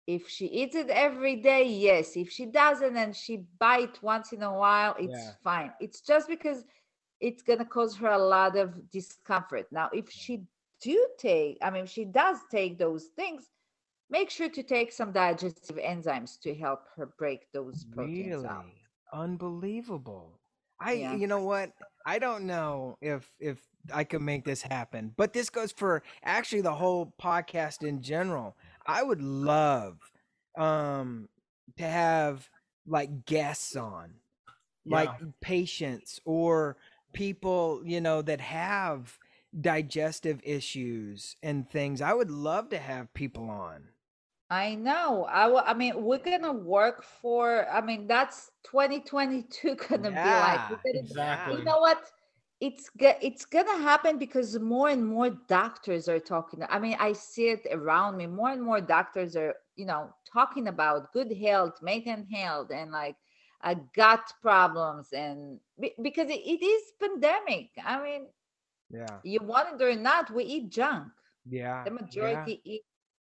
[0.07, 2.16] if she eats it every day, yes.
[2.16, 5.37] If she doesn't and she bite once in a while, it's Yeah.
[5.42, 5.72] fine.
[5.80, 6.64] It's just because
[7.20, 9.66] it's gonna cause her a lot of discomfort.
[9.72, 10.46] Now, if she
[10.80, 13.50] do take, I mean, if she does take those things,
[14.11, 18.47] make sure to take some digestive enzymes to help her break those proteins Really?
[18.47, 18.67] out.
[19.12, 20.40] Unbelievable.
[20.81, 21.14] I Yeah.
[21.17, 21.73] you know what?
[22.07, 23.59] I don't know if if
[23.93, 25.12] I could make this happen.
[25.17, 28.57] But this goes for actually the whole podcast in general.
[28.87, 29.99] I would love
[30.57, 31.29] um
[31.79, 32.49] to have
[32.87, 34.14] like guests on.
[34.88, 35.27] Like Yeah.
[35.40, 36.77] patients or
[37.12, 39.19] people, you know, that have
[39.59, 42.01] digestive issues and things.
[42.03, 43.93] I would love to have people on.
[44.50, 45.24] I know.
[45.24, 47.66] I, I mean, we're gonna work for.
[47.70, 50.68] I mean, that's 2022 gonna be like.
[50.68, 51.59] Gonna- Exactly.
[51.59, 52.11] You know what?
[52.61, 56.62] It's it's gonna happen because more and more doctors are talking.
[56.68, 58.26] I mean, I see it around me.
[58.26, 63.16] More and more doctors are, you know, talking about good health, maintain health, and like
[63.62, 67.70] uh, gut problems, and be- because it, it is pandemic.
[67.85, 68.26] I mean,
[68.90, 69.18] Yeah.
[69.22, 71.09] you want it or not, we eat junk.
[71.48, 71.85] Yeah.
[71.85, 71.94] The yeah.
[72.00, 72.83] majority eat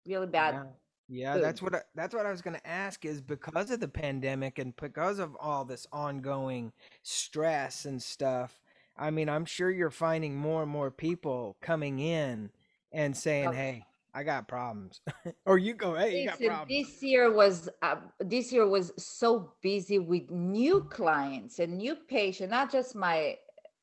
[0.06, 0.56] really bad.
[0.56, 0.64] Yeah.
[1.08, 3.88] Yeah, that's what I, that's what I was going to ask is because of the
[3.88, 8.60] pandemic and because of all this ongoing stress and stuff.
[8.98, 12.50] I mean, I'm sure you're finding more and more people coming in
[12.92, 13.54] and saying.
[13.54, 15.02] "Hey, I got problems,"
[15.46, 19.52] or you go, "Hey, you got problems." this year was uh, this year was so
[19.62, 23.36] busy with new clients and new patients, not just my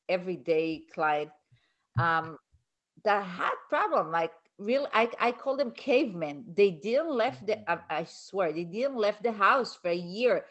[0.09, 1.29] everyday client
[1.99, 2.37] um,
[3.05, 4.11] that had problem.
[4.11, 4.31] Like
[4.63, 6.45] real, I I call them cavemen.
[6.55, 7.57] They didn't left the.
[7.69, 10.45] I, I swear, they didn't left the house for a year,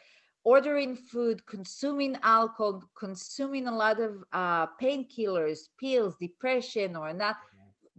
[0.44, 7.37] ordering food, consuming alcohol, consuming a lot of uh, painkillers, pills, depression, or not.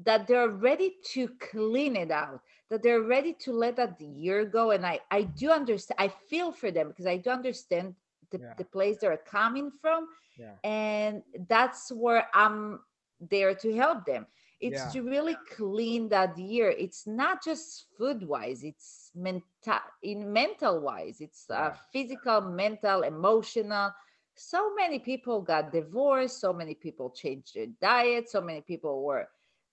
[0.03, 4.71] That they're ready to clean it out that they're ready to let that year go
[4.71, 7.95] and i i do understand i feel for them because i do understand
[8.31, 8.55] the, Yeah.
[8.57, 10.57] the place they're coming from Yeah.
[10.63, 12.79] and that's where i'm
[13.19, 14.25] there to help them
[14.63, 14.93] it's Yeah.
[14.93, 16.69] to really clean that year.
[16.71, 21.77] It's not just food wise it's mental in mental wise it's uh, Yeah.
[21.93, 23.91] physical mental emotional.
[24.35, 29.27] So many people got divorced so many people changed their diet so many people were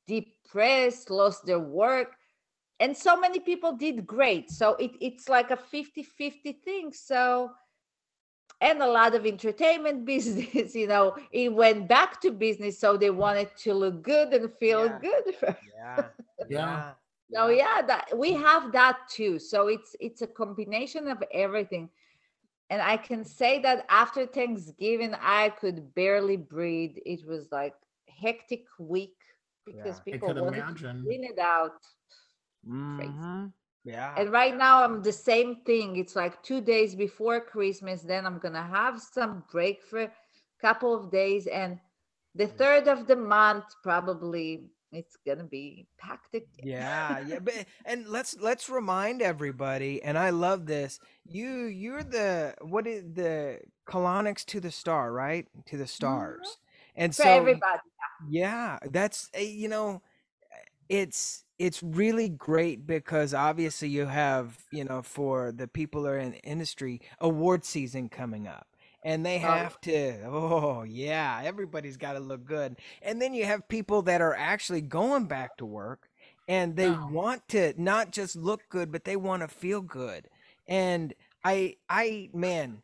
[0.06, 2.08] depressed lost their work
[2.80, 4.50] and so many people did great.
[4.50, 6.92] So it, it's like a 50 50 thing.
[6.92, 7.50] So
[8.60, 13.10] and a lot of entertainment business you know it went back to business so they
[13.10, 15.00] wanted to look good and feel Yeah.
[15.00, 16.10] good Yeah.
[16.48, 16.94] Yeah.
[17.32, 21.88] so yeah that we have that too so it's it's a combination of everything
[22.70, 27.74] and i can say that after thanksgiving i could barely breathe it was like
[28.22, 29.16] hectic week
[29.64, 30.00] because Yeah.
[30.00, 31.72] People could wanted to clean it out
[32.64, 33.52] Mhm.
[33.84, 34.14] Yeah.
[34.16, 35.96] and right now i'm the same thing.
[35.96, 40.10] It's like two days before christmas then i'm gonna have some break for a
[40.60, 41.46] couple of days.
[41.46, 41.78] And
[42.34, 46.48] the third of the month probably it's gonna be packed again.
[46.62, 52.54] yeah yeah but and let's let's remind everybody and i love this you you're the
[52.60, 55.46] what is the colonics to the star right?
[55.66, 56.58] To the stars.
[56.96, 57.80] And for so everybody
[58.28, 58.78] yeah.
[58.90, 60.02] That's uh, you know
[60.88, 66.34] it's it's really great because obviously you have you know for the people are in
[66.34, 68.66] industry award season coming up
[69.04, 69.46] and they Oh.
[69.48, 74.22] have to oh yeah everybody's got to look good and then you have people that
[74.22, 76.08] are actually going back to work
[76.48, 77.04] and they Yeah.
[77.10, 80.28] want to not just look good but they want to feel good
[80.68, 82.82] and i i man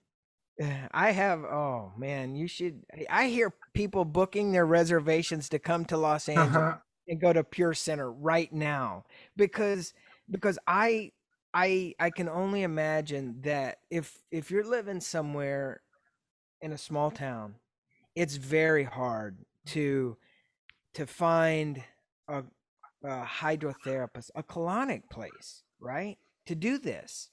[0.93, 5.97] I have oh man, you should I hear people booking their reservations to come to
[5.97, 6.79] Los Angeles Uh-huh.
[7.09, 9.05] And go to Pure Center right now
[9.37, 9.95] because
[10.31, 11.13] because I
[11.55, 15.81] I I can only imagine that if if you're living somewhere
[16.61, 17.55] in a small town,
[18.15, 20.17] it's very hard to
[20.95, 21.83] to find
[22.29, 22.43] a,
[23.05, 26.17] a hydrotherapist, a colonic place, right?
[26.47, 27.29] To do this.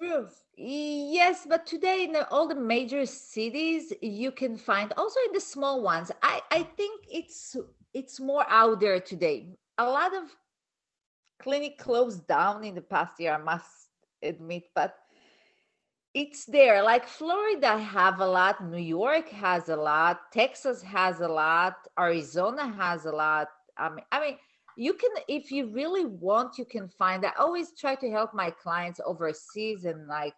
[0.56, 5.82] Yes, but today in all the major cities, you can find also in the small
[5.82, 6.12] ones.
[6.22, 7.56] I I think it's
[7.94, 9.48] it's more out there today.
[9.78, 10.24] A lot of
[11.42, 13.90] clinic closed down in the past year, I must
[14.22, 14.96] admit, but
[16.14, 16.84] it's there.
[16.84, 22.72] Like Florida have a lot, New York has a lot, Texas has a lot, Arizona
[22.72, 23.48] has a lot.
[23.78, 24.38] I mean, I mean,
[24.78, 27.26] you can if you really want, you can find.
[27.26, 30.36] I always try to help my clients overseas and like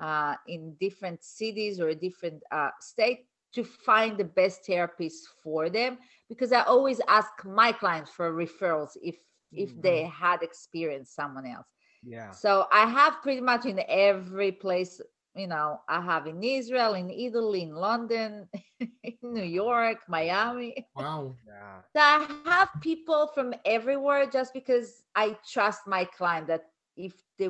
[0.00, 5.98] uh, in different cities or different uh, state to find the best therapists for them
[6.28, 9.16] because I always ask my clients for referrals if
[9.54, 11.66] if they had experienced someone else.
[12.02, 12.30] Yeah.
[12.30, 15.00] So I have pretty much in every place,
[15.34, 18.48] you know, I have in Israel, in Italy, in London,
[18.80, 20.86] in New York, Miami.
[20.94, 21.34] Wow.
[21.46, 21.80] Yeah.
[21.94, 26.64] So I have people from everywhere just because I trust my client that
[26.96, 27.48] if they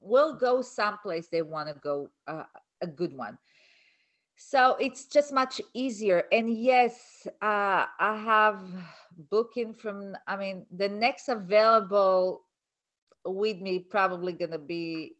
[0.00, 2.44] will go someplace, they want to go uh,
[2.82, 3.38] a good one.
[4.36, 6.24] So it's just much easier.
[6.32, 8.60] And yes, uh, I have
[9.16, 12.44] booking from, I mean, the next available
[13.24, 15.16] with me probably to be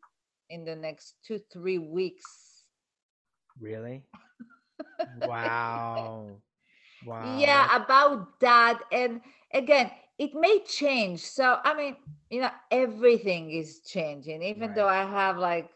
[0.48, 2.66] in the next two, three weeks.
[3.60, 4.04] Really?
[5.16, 6.40] Wow.
[7.02, 7.20] Wow.
[7.20, 9.20] yeah about that and
[9.52, 11.20] again it may change.
[11.20, 11.96] So I mean,
[12.30, 14.42] you know, everything is changing.
[14.42, 14.74] Even Right.
[14.74, 15.70] though I have like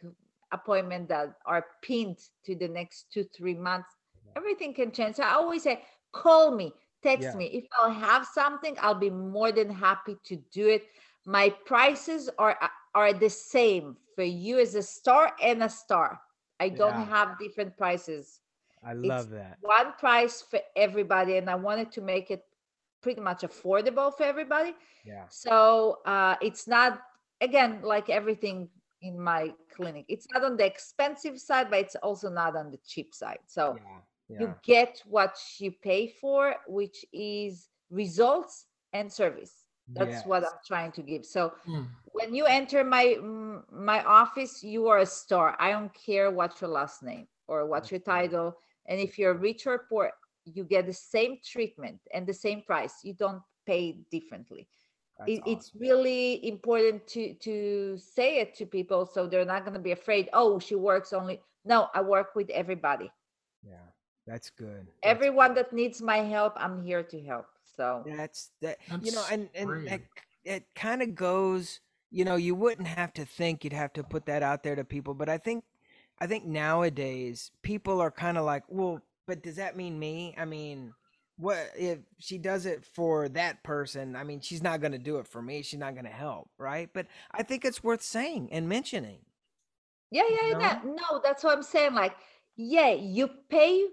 [0.53, 3.97] appointments that are pinned to the next two, three months,
[4.37, 5.17] everything can change.
[5.17, 5.83] So I always say,
[6.13, 6.73] call me,
[7.03, 7.35] text Yeah.
[7.35, 7.47] me.
[7.47, 10.83] If I'll have something, I'll be more than happy to do it.
[11.27, 12.59] My prices are
[12.95, 16.21] are the same for you as a star and a star.
[16.61, 17.01] I don't Yeah.
[17.01, 18.41] have different prices
[18.83, 19.59] I love that.
[19.61, 22.45] one price for everybody and i wanted to make it
[23.03, 24.75] pretty much affordable for everybody
[25.05, 25.29] Yeah.
[25.29, 27.01] so uh, it's not
[27.41, 28.69] again like everything
[29.03, 30.07] in my clinic.
[30.09, 33.39] It's not on the expensive side but it's also not on the cheap side.
[33.47, 34.01] So Yeah.
[34.29, 34.39] Yeah.
[34.41, 39.67] you get what you pay for which is results and service.
[39.95, 41.25] That's what i'm trying to give.
[41.25, 41.85] So Hmm.
[42.13, 45.57] when you enter my mm, my office you are a star.
[45.59, 48.57] I don't care what your last name or what your title.
[48.87, 50.11] And if you're rich or poor
[50.45, 52.95] you get the same treatment and the same price.
[53.05, 54.69] You don't pay differently
[55.21, 59.75] That's it, it's really important to to say it to people so they're not going
[59.75, 63.11] to be afraid oh she works only no i work with everybody
[63.63, 63.87] Yeah.
[64.27, 64.87] That's good.
[64.87, 67.47] That's everyone that needs my help i'm here to help
[67.77, 69.89] so That's that you know, and and great.
[69.89, 70.03] it,
[70.45, 71.81] it kind of goes.
[72.13, 74.85] You know, you wouldn't have to think you'd have to put that out there to
[74.85, 75.63] people, but I think,
[76.19, 80.35] I think nowadays people are kind of like, well, but does that mean me?
[80.37, 80.93] I mean,
[81.41, 84.15] what if she does it for that person?
[84.15, 85.63] I mean, she's not going to do it for me.
[85.63, 86.89] She's not going to help, right?
[86.93, 89.21] But I think it's worth saying and mentioning.
[90.11, 90.81] Yeah, yeah, You yeah.
[90.85, 91.95] No, that's what I'm saying.
[91.95, 92.15] Like,
[92.57, 93.87] yeah, you pay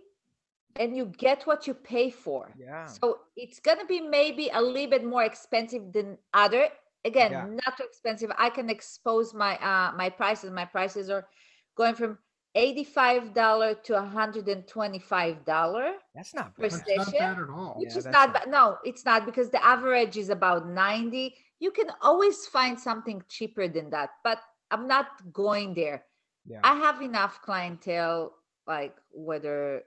[0.75, 2.51] and you get what you pay for.
[2.57, 2.85] Yeah.
[2.85, 6.69] So it's gonna be maybe a little bit more expensive than other.
[7.05, 7.45] Again, Yeah.
[7.45, 8.31] not too expensive.
[8.37, 10.51] I can expose my uh my prices.
[10.51, 11.27] My prices are
[11.75, 12.17] going from
[12.57, 16.71] $85 to $125 That's not For bad.
[16.71, 17.75] That's station, not bad at all.
[17.79, 18.47] which Yeah, is not not- bad.
[18.49, 21.35] No, it's not because the average is about 90.
[21.59, 24.39] You can always find something cheaper than that, but
[24.71, 26.05] I'm not going there.
[26.45, 26.61] Yeah.
[26.63, 28.33] I have enough clientele,
[28.65, 29.83] like whether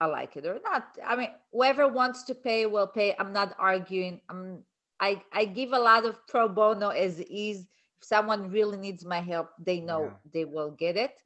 [0.00, 0.96] I like it or not.
[1.06, 3.14] I mean, whoever wants to pay will pay.
[3.18, 4.20] I'm not arguing.
[4.28, 4.64] I'm
[4.98, 7.66] I I give a lot of pro bono as is.
[8.00, 10.16] If someone really needs my help, they know Yeah.
[10.34, 11.22] they will get it.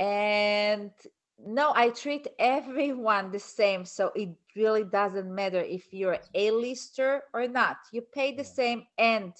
[0.00, 0.92] And
[1.38, 3.84] no, I treat everyone the same.
[3.84, 7.78] So it really doesn't matter if you're a lister or not.
[7.92, 9.34] You pay the same and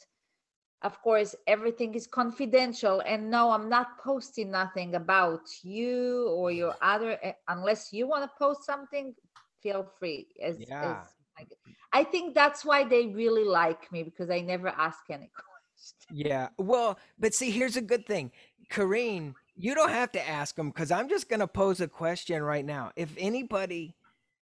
[0.83, 6.75] of course everything is confidential and no i'm not posting nothing about you or your
[6.83, 9.15] other eh, unless you want to post something
[9.63, 11.05] feel free as, Yeah.
[11.05, 11.53] as like,
[11.93, 16.49] i think that's why they really like me because i never ask any questions Yeah.
[16.59, 18.33] Well, but see, here's a good thing.
[18.69, 22.43] Karin, you don't have to ask them because I'm just going to pose a question
[22.43, 22.93] right now.
[22.97, 23.95] If anybody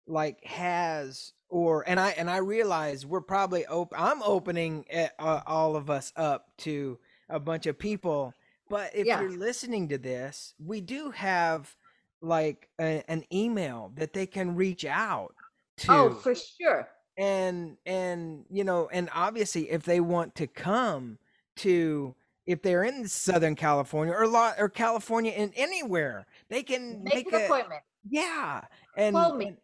[0.06, 4.84] like has or and I and I realize we're probably open I'm opening
[5.18, 6.98] uh, all of us up to
[7.28, 8.34] a bunch of people,
[8.68, 9.20] but if Yeah.
[9.20, 11.74] you're listening to this, we do have
[12.22, 15.34] like a, an email that they can reach out
[15.78, 21.18] to oh for sure and and you know and obviously if they want to come
[21.56, 22.14] to
[22.50, 27.32] if they're in southern california or lot or california in anywhere they can make, make
[27.32, 28.62] an a appointment yeah
[28.96, 29.46] and, Call me.
[29.46, 29.56] and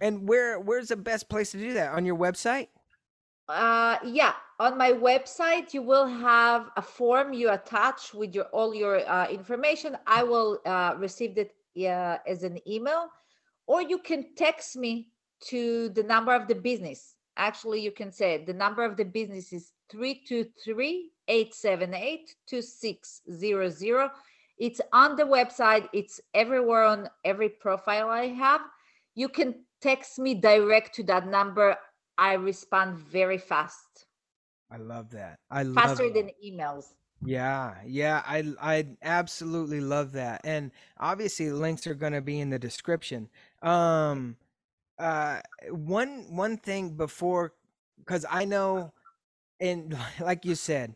[0.00, 2.68] and where where's the best place to do that on your website
[3.48, 8.72] uh yeah on my website you will have a form you attach with your all
[8.74, 13.08] your uh, information i will uh, receive it uh, as an email
[13.66, 15.08] or you can text me
[15.40, 18.46] to the number of the business actually you can say it.
[18.46, 19.72] the number of the business is
[21.30, 24.10] 323-878-2600
[24.58, 28.60] it's on the website it's everywhere on every profile i have
[29.14, 31.74] you can text me direct to that number
[32.18, 34.04] I respond very fast,
[34.70, 36.14] i love that i love faster that.
[36.14, 36.92] than emails.
[37.22, 40.40] Yeah, yeah, I I absolutely love that.
[40.44, 43.28] And obviously the links are going to be in the description.
[43.62, 44.36] Um
[44.98, 47.52] uh one one thing before
[48.06, 48.92] cuz I know
[49.60, 50.94] and like you said,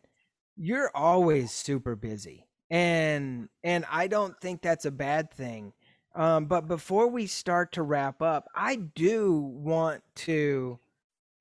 [0.57, 2.47] you're always super busy.
[2.71, 5.73] And and I don't think that's a bad thing.
[6.15, 10.79] Um but before we start to wrap up, I do want to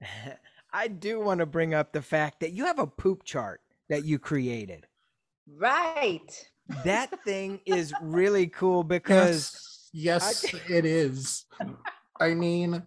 [0.74, 4.06] I do want to bring up the fact that you have a poop chart that
[4.06, 4.88] you created.
[5.48, 6.50] Right.
[6.84, 11.46] That thing is really cool because yes, yes, it is.
[12.20, 12.84] I mean,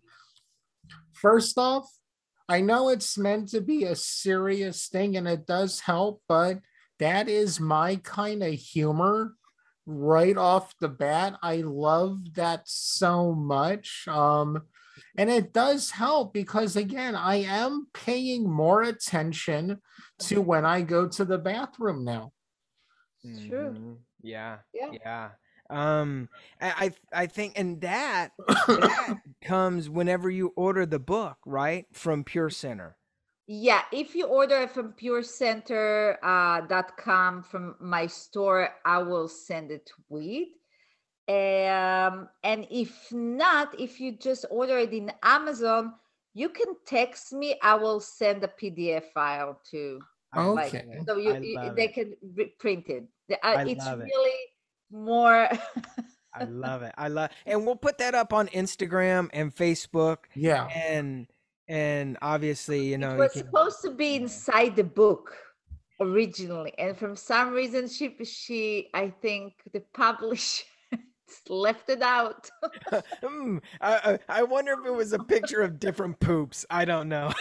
[1.13, 1.89] first off,
[2.49, 6.61] I know it's meant to be a serious thing and it does help, but
[6.99, 9.35] that is my kind of humor
[9.85, 11.39] right off the bat.
[11.43, 14.07] I love that so much.
[14.09, 14.63] Um,
[15.19, 19.81] and it does help because again, I am paying more attention
[20.21, 22.33] to when I go to the bathroom now.
[23.25, 23.73] It's true.
[23.73, 23.97] Mhm.
[24.23, 24.59] Yeah.
[24.73, 24.91] Yeah.
[24.93, 25.31] Yeah.
[25.71, 26.29] Um,
[26.61, 28.31] I I think, and that
[28.69, 32.97] that comes whenever you order the book, right, from Pure Center.
[33.49, 39.29] Yeah, if you order it from purecenter.com uh, dot com from my store, I will
[39.29, 40.49] send it with.
[41.29, 45.95] Um, and if not, if you just order it in Amazon,
[46.35, 47.57] you can text me.
[47.63, 50.01] I will send a PDF file to
[50.35, 50.99] love like Okay.
[51.07, 51.95] so you, you- they it.
[51.95, 52.15] can
[52.59, 53.05] print it.
[53.43, 54.11] Uh, it's love it.
[54.91, 55.49] Really more.
[56.35, 56.93] I love it.
[56.99, 60.67] I love, and we'll put that up on Instagram and Facebook, Yeah.
[60.67, 61.27] and
[61.69, 65.35] and obviously, you know, it was can- supposed to be inside the book
[66.01, 70.65] originally, and from some reason, she she I think the publisher
[71.49, 72.51] left it out.
[73.23, 76.65] Hmm, I, I I wonder if it was a picture of different poops.
[76.71, 77.33] I don't know.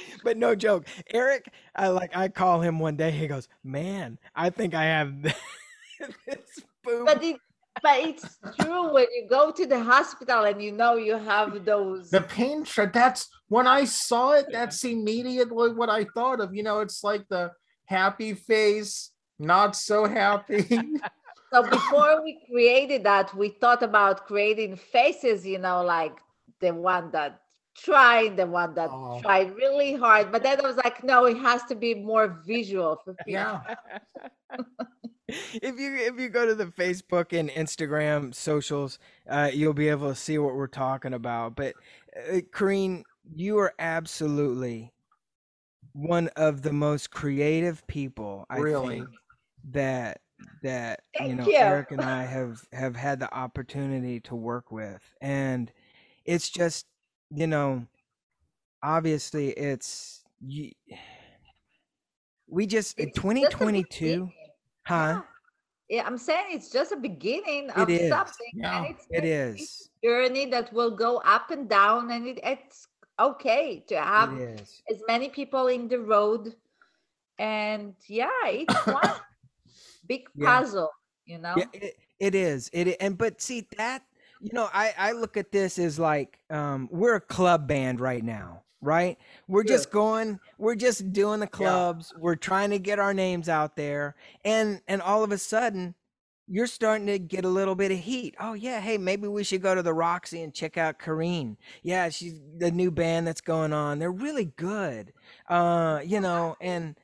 [0.24, 1.46] but no joke, Eric.
[1.74, 2.16] I like.
[2.16, 3.10] I call him one day.
[3.10, 7.36] He goes, "Man, I think I have this poop." but it
[7.82, 12.10] but it's true when you go to the hospital and you know you have those
[12.10, 12.92] The pain shot.
[12.92, 16.54] That's when I saw it, that's immediately what I thought of.
[16.54, 17.52] You know, it's like the
[17.84, 20.66] happy face, not so happy.
[21.52, 26.16] so before we created that we thought about creating faces you know like
[26.60, 27.40] the one that
[27.82, 29.20] tried the one that Oh.
[29.22, 33.00] tried really hard but then i was like no it has to be more visual
[33.04, 33.60] for people yeah.
[35.28, 38.98] if you if you go to the Facebook and Instagram socials,
[39.28, 41.54] uh, you'll be able to see what we're talking about.
[41.54, 41.74] But
[42.32, 43.04] uh, Karin,
[43.34, 44.92] you are absolutely
[45.92, 48.98] one of the most creative people I Really?
[49.00, 49.08] think
[49.70, 50.20] that
[50.62, 51.56] that you know you.
[51.56, 55.70] Eric and I have have had the opportunity to work with, and
[56.24, 56.86] it's just
[57.30, 57.86] you know
[58.82, 60.72] obviously it's you,
[62.46, 64.32] we just It's 2022 beginning.
[64.86, 65.20] huh
[65.88, 68.08] yeah i'm saying it's just a beginning It of is.
[68.08, 72.26] something Yeah, and it's it it's a journey that will go up and down and
[72.26, 72.88] it, it's
[73.20, 74.40] okay to have
[74.90, 76.54] as many people in the road
[77.38, 79.16] and yeah it's one
[80.06, 80.46] big Yeah.
[80.46, 80.90] puzzle
[81.26, 82.70] you know Yeah, it, it is.
[82.72, 84.04] It and but see that
[84.40, 88.24] you know, I I look at this as like um we're a club band right
[88.24, 89.18] now, right?
[89.48, 89.68] We're Yeah.
[89.74, 94.14] just going, we're just doing the clubs, we're trying to get our names out there,
[94.44, 95.94] and and all of a sudden
[96.50, 98.34] you're starting to get a little bit of heat.
[98.40, 101.58] Oh yeah, hey, maybe we should go to the Roxy and check out Karin.
[101.82, 103.98] Yeah, she's the new band that's going on.
[103.98, 105.12] They're really good.
[105.48, 106.96] Uh, you know, and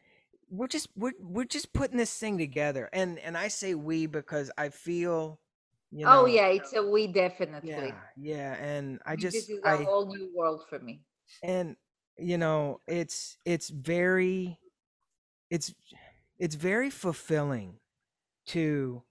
[0.50, 2.88] we're just we're we're just putting this thing together.
[2.92, 5.40] And and I say we because I feel
[5.94, 9.50] you oh, know oh yeah it's a we definitely yeah, yeah, and I just this
[9.50, 11.02] is a I whole new world for me
[11.42, 11.76] and
[12.18, 14.58] you know it's it's very
[15.50, 15.74] it's
[16.38, 17.78] it's very fulfilling
[18.48, 19.02] to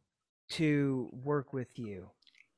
[0.49, 2.09] to work with you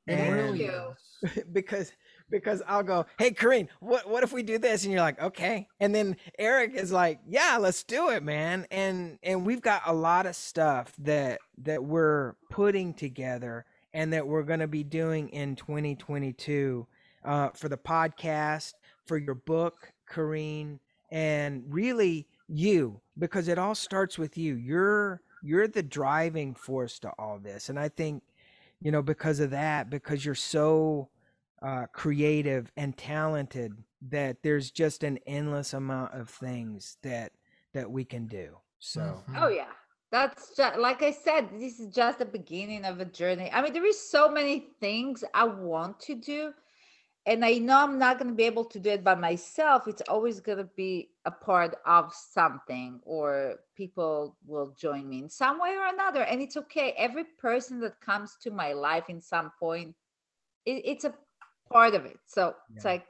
[0.07, 0.95] It And- really you.
[1.53, 1.91] because
[2.29, 4.83] because I'll go, hey Karin, what what if we do this?
[4.83, 5.67] And you're like, okay.
[5.79, 8.67] And then Eric is like, yeah, let's do it, man.
[8.71, 13.65] And and we've got a lot of stuff that that we're putting together
[13.95, 16.85] and that we're gonna be doing in 2022
[17.23, 18.73] uh, for the podcast,
[19.05, 20.79] for your book, Karin,
[21.09, 24.55] and really you, because it all starts with you.
[24.55, 27.69] You're you're the driving force to all this.
[27.69, 28.21] And I think
[28.81, 31.09] you know because of that because you're so
[31.61, 33.77] uh, creative and talented
[34.09, 37.31] that there's just an endless amount of things that
[37.73, 39.41] that we can do so Mhm.
[39.41, 39.71] Oh yeah.
[40.15, 43.49] That's just like I said, this is just the beginning of a journey.
[43.53, 46.53] I mean, there is so many things I want to do.
[47.25, 49.87] And I know I'm not going to be able to do it by myself.
[49.87, 55.29] It's always going to be a part of something, or people will join me in
[55.29, 56.21] some way or another.
[56.23, 56.93] And it's okay.
[56.97, 59.95] Every person that comes to my life in some point,
[60.65, 61.13] it, it's a
[61.71, 62.19] part of it.
[62.25, 63.07] So it's like,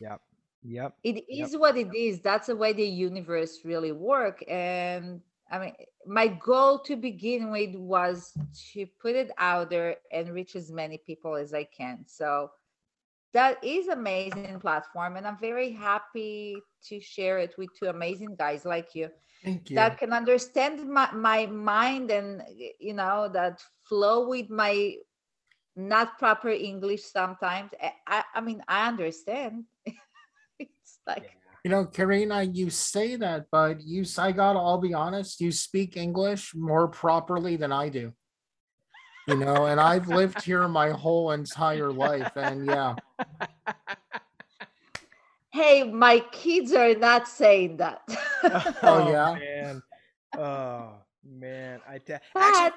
[0.00, 0.16] yeah,
[0.62, 1.52] yep It is Yep.
[1.56, 5.20] what it is that's the way the universe really work and
[5.50, 5.74] i mean
[6.06, 8.32] my goal to begin with was
[8.72, 12.04] to put it out there and reach as many people as i can.
[12.06, 12.50] So
[13.34, 18.64] that is amazing platform and i'm very happy to share it with two amazing guys
[18.64, 19.10] like you
[19.44, 19.76] Thank you.
[19.76, 22.42] that can understand my, my mind and
[22.80, 24.94] you know that flow with my
[25.76, 27.70] not proper english sometimes.
[27.80, 29.64] I, I, I mean i understand.
[30.58, 35.40] It's like You know, Karina, you say that, but you, I gotta, I'll be honest,
[35.40, 38.12] you speak English more properly than I do.
[39.26, 42.30] you know, and I've lived here my whole entire life.
[42.36, 42.96] And yeah,
[45.52, 48.00] Hey, my kids are not saying that.
[48.82, 49.30] Oh, yeah?
[49.30, 49.82] Oh, man.
[50.36, 50.92] Oh
[51.24, 51.80] man.
[51.88, 52.70] I te- but actually.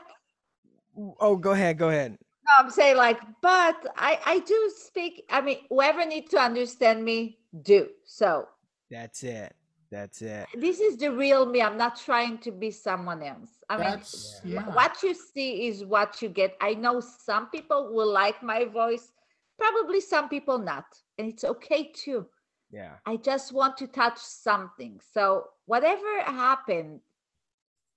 [1.19, 1.77] Oh, go ahead.
[1.77, 2.17] Go ahead.
[2.45, 5.23] No, I'm saying like, but I I do speak.
[5.29, 7.87] I mean, whoever needs to understand me, do.
[8.03, 8.47] So
[8.91, 9.55] That's it.
[9.89, 10.47] That's it.
[10.55, 11.61] this is the real me.
[11.61, 13.49] I'm not trying to be someone else.
[13.69, 14.73] I mean, that's wh- yeah.
[14.73, 16.55] what you see is what you get.
[16.61, 19.11] I know some people will like my voice,
[19.59, 20.85] probably some people not,
[21.17, 22.25] and it's okay too.
[22.71, 22.93] Yeah.
[23.05, 25.01] I just want to touch something.
[25.13, 27.01] So whatever happened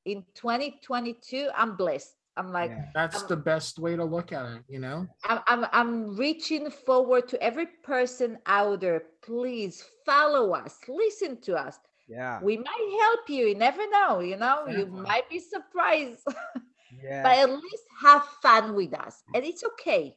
[0.04, 2.16] in 2022, I'm blessed.
[2.36, 2.70] I'm like.
[2.70, 2.86] yeah.
[2.94, 5.06] That's the best way to look at it, you know?
[5.24, 9.04] I'm, I'm, I'm reaching forward to every person out there.
[9.22, 11.78] Please follow us, listen to us.
[12.08, 12.40] Yeah.
[12.42, 13.46] We might help you.
[13.46, 16.26] You never know, you know, you might be surprised,
[17.02, 17.22] yeah.
[17.22, 19.22] but at least have fun with us.
[19.34, 20.16] And it's okay.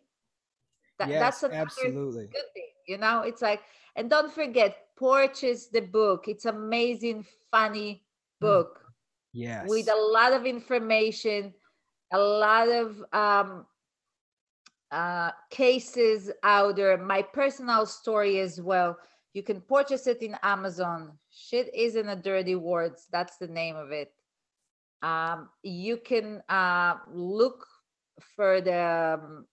[1.00, 2.26] That, yes, that's another absolutely.
[2.26, 3.22] good thing, you know.
[3.22, 3.62] It's like,
[3.96, 6.28] and don't forget, Purchase the book.
[6.28, 8.04] It's amazing, funny
[8.42, 8.42] mm.
[8.42, 8.82] book
[9.34, 9.70] Yes.
[9.70, 11.54] with a lot of information,
[12.12, 13.66] a lot of um,
[14.92, 16.98] uh, cases out there.
[16.98, 18.98] My personal story as well.
[19.34, 21.12] You can purchase it in Amazon.
[21.30, 23.08] Shit isn't a dirty words.
[23.12, 24.12] That's the name of it.
[25.04, 27.68] Um, you can uh, look
[28.36, 29.46] for the um,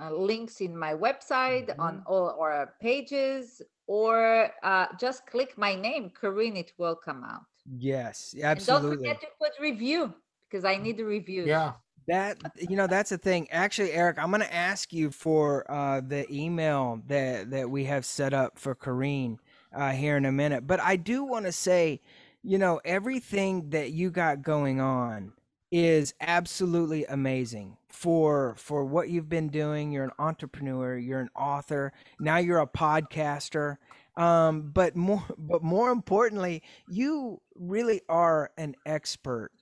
[0.00, 6.10] uh, links in my website on all our pages, or uh, just click my name,
[6.18, 6.56] Karin.
[6.56, 7.42] It will come out.
[7.76, 8.32] yes.
[8.34, 8.88] And Absolutely.
[8.88, 10.14] don't forget to put review
[10.50, 11.46] because I need the reviews.
[11.46, 11.72] Yeah.
[12.08, 13.48] That you know, that's the thing.
[13.50, 18.34] Actually, Eric, I'm gonna ask you for uh, the email that that we have set
[18.34, 19.38] up for Karin
[19.72, 20.66] uh, here in a minute.
[20.66, 22.00] But I do want to say,
[22.42, 25.34] you know, everything that you got going on
[25.70, 29.92] is absolutely amazing for for what you've been doing.
[29.92, 30.96] You're an entrepreneur.
[30.96, 31.92] You're an author.
[32.18, 33.76] Now you're a podcaster.
[34.16, 39.52] Um, but more but more importantly, you really are an expert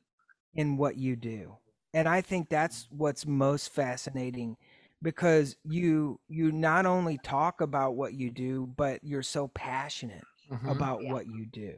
[0.58, 1.56] in what you do
[1.94, 4.56] and i think that's what's most fascinating
[5.02, 10.68] because you you not only talk about what you do but you're so passionate Mhm.
[10.70, 11.10] about Yeah.
[11.10, 11.74] what you do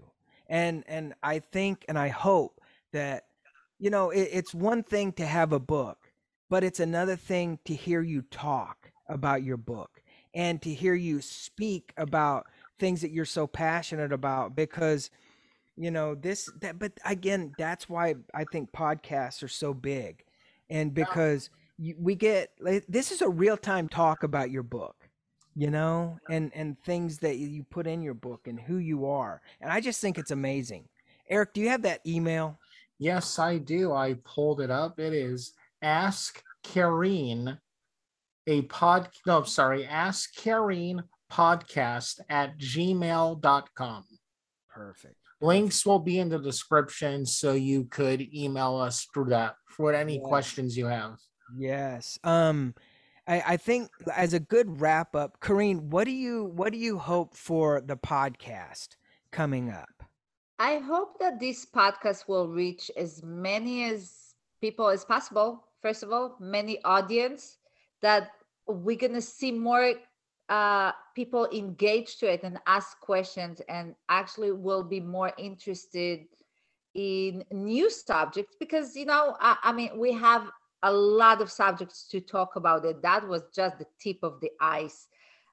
[0.49, 2.61] and and i think and i hope
[2.93, 3.27] that
[3.79, 6.13] you know it, it's one thing to have a book
[6.51, 10.03] but it's another thing to hear you talk about your book
[10.35, 12.47] and to hear you speak about
[12.79, 15.11] things that you're so passionate about because
[15.81, 20.25] you know this that but again that's why i think podcasts are so big
[20.69, 25.09] and because you, we get like, this is a real-time talk about your book
[25.57, 29.41] you know and and things that you put in your book and who you are
[29.61, 30.85] and i just think it's amazing
[31.29, 32.59] eric do you have that email
[33.01, 33.95] Yes, I do.
[33.95, 35.01] I pulled it up.
[35.01, 37.57] It is Ask Karin,
[38.47, 39.09] a pod.
[39.27, 39.87] No, sorry.
[39.87, 41.03] Ask Karin
[41.33, 44.05] podcast at gmail.com.
[44.69, 49.95] perfect Links will be in the description so you could email us through that for
[49.95, 50.29] any Yeah.
[50.29, 51.17] questions you have.
[51.59, 52.75] yes um
[53.27, 56.99] I, I think as a good wrap up Karin, what do you what do you
[56.99, 58.97] hope for the podcast
[59.33, 60.03] coming up
[60.61, 65.65] I hope that this podcast will reach as many as people as possible.
[65.81, 67.57] First of all, many audience
[68.03, 68.33] that
[68.69, 69.95] we're gonna see more
[70.51, 76.27] uh, people engage to it and ask questions, and actually will be more interested
[76.95, 80.51] in new subjects because you know I, I mean we have
[80.83, 83.01] a lot of subjects to talk about it.
[83.01, 85.07] That was just the tip of the ice.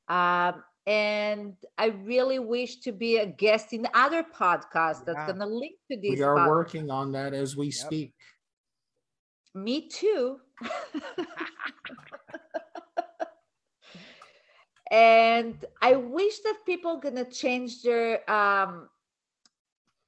[0.10, 5.76] Um, and I really wish to be a guest in other podcasts that's gonna link
[5.92, 6.18] to this.
[6.18, 8.14] We are working on that as we speak.
[9.54, 10.40] Me too.
[14.92, 18.90] and I wish that people gonna change their um,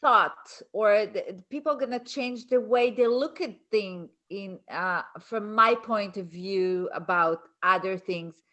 [0.01, 5.53] thought or the, people gonna change the way they look at things in uh, from
[5.53, 8.43] my point of view about other things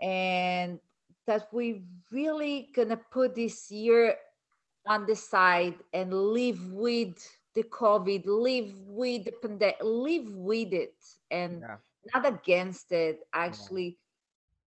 [0.00, 0.78] and
[1.26, 4.16] that we really gonna put this year
[4.86, 7.14] on the side and live with
[7.54, 10.94] the covid live with the pandemic live with it
[11.30, 11.76] and Yeah.
[12.14, 13.98] not against it actually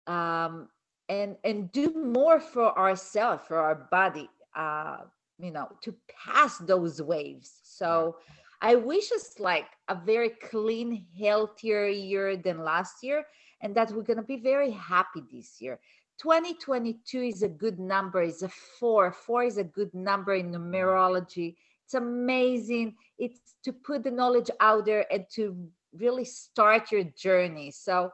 [0.06, 0.68] um
[1.08, 4.98] and and do more for ourselves for our body uh
[5.38, 5.94] you know to
[6.24, 7.60] pass those waves.
[7.62, 8.16] So
[8.62, 13.24] i wish us like a very clean healthier year than last year
[13.60, 15.80] and that we're going to be very happy this year.
[16.20, 19.10] 2022 is a good number is a four.
[19.10, 21.56] Four is a good number in numerology.
[21.84, 22.94] It's amazing.
[23.18, 27.70] It's to put the knowledge out there and to really start your journey.
[27.70, 28.10] So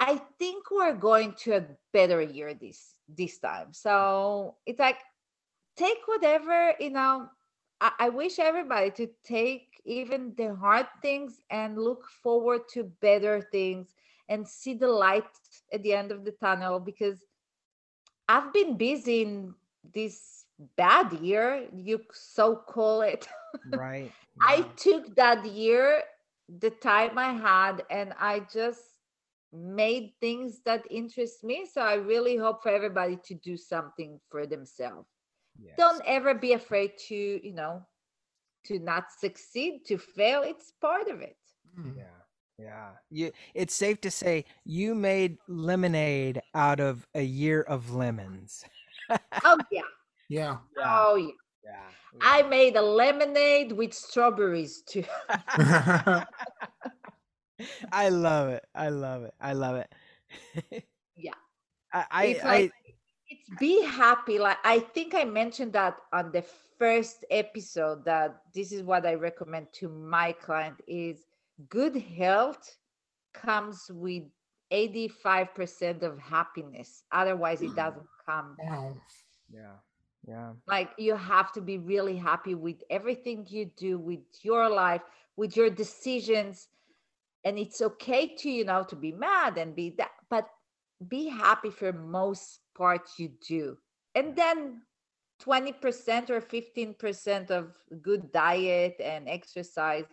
[0.00, 3.72] I think we're going to a better year this this time.
[3.72, 4.98] So it's like
[5.76, 7.28] take whatever, you know,
[7.80, 13.46] I, I wish everybody to take even the hard things and look forward to better
[13.52, 13.94] things
[14.28, 15.24] and see the light
[15.72, 17.24] at the end of the tunnel because
[18.28, 19.54] I've been busy in
[19.92, 20.44] this
[20.76, 23.28] bad year, you so call it.
[23.66, 24.12] Right.
[24.40, 26.02] I took that year,
[26.60, 28.80] the time I had, and I just
[29.52, 31.66] made things that interest me.
[31.70, 35.08] So I really hope for everybody to do something for themselves.
[35.58, 35.74] Yes.
[35.76, 37.82] Don't ever be afraid to, you know,
[38.66, 40.42] to not succeed, to fail.
[40.42, 41.36] It's part of it.
[41.78, 41.96] Mm.
[41.96, 42.04] Yeah.
[42.58, 42.90] Yeah.
[43.10, 48.64] You it's safe to say you made lemonade out of a year of lemons.
[49.44, 49.82] Oh yeah.
[50.28, 50.58] Yeah.
[50.78, 51.30] Oh yeah.
[51.64, 51.80] Yeah.
[52.20, 55.02] I made a lemonade with strawberries too.
[57.92, 58.64] I love it.
[58.74, 59.34] I love it.
[59.40, 60.84] I love it.
[61.16, 61.34] Yeah.
[61.92, 62.70] I I, It's I
[63.28, 64.38] it's be happy.
[64.38, 66.42] Like I think I mentioned that on the
[66.78, 71.26] first episode that this is what I recommend to my client is
[71.68, 72.76] good health
[73.34, 74.22] comes with
[74.72, 77.02] 85% of happiness.
[77.12, 77.76] Otherwise it mm.
[77.76, 78.56] doesn't come.
[78.58, 78.96] wow.
[79.52, 79.76] yeah.
[80.26, 80.52] Yeah.
[80.66, 85.02] Like you have to be really happy with everything you do with your life,
[85.36, 86.68] with your decisions.
[87.44, 90.48] And it's okay to, you know, to be mad and be that, but
[91.06, 93.76] be happy for most part you do.
[94.14, 94.82] And then
[95.40, 100.06] 20% or 15% of good diet and exercise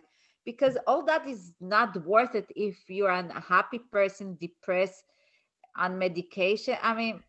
[0.44, 5.04] because all that is not worth it if you're an unhappy person depressed
[5.76, 7.22] on medication i mean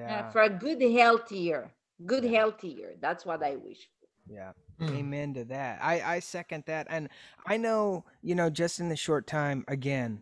[0.09, 0.23] uh, Yeah.
[0.23, 1.71] for a good healthier
[2.05, 3.89] good healthier that's what i wish
[4.28, 4.53] Yeah.
[4.82, 4.97] Mm.
[4.97, 5.80] Amen to that.
[5.82, 7.09] I I second that, and
[7.47, 10.21] I know you know just in the short time again,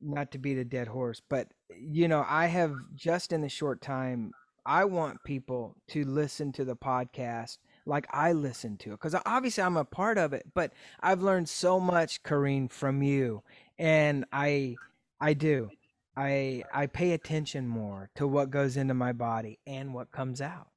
[0.00, 3.80] not to beat a dead horse, but you know I have just in the short
[3.82, 4.32] time
[4.64, 9.64] I want people to listen to the podcast like I listen to it because obviously
[9.64, 13.42] I'm a part of it, but I've learned so much, Karin, from you,
[13.78, 14.76] and I
[15.20, 15.70] I do.
[16.16, 20.68] I I pay attention more to what goes into my body and what comes out.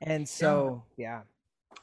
[0.00, 1.22] And so, yeah.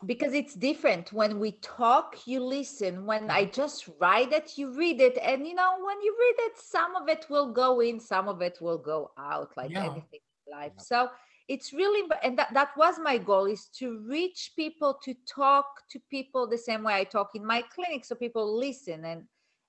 [0.05, 1.11] Because it's different.
[1.13, 3.05] When we talk you listen.
[3.05, 5.17] When i just write it you read it.
[5.21, 8.41] And you know when you read it some of it will go in some of
[8.41, 9.83] it will go out like Yeah.
[9.83, 10.71] anything in life.
[10.77, 10.81] Yep.
[10.81, 11.09] so
[11.47, 15.99] it's really and that, that was my goal is to reach people to talk to
[16.09, 19.05] people the same way i talk in my clinic so people listen.
[19.05, 19.23] And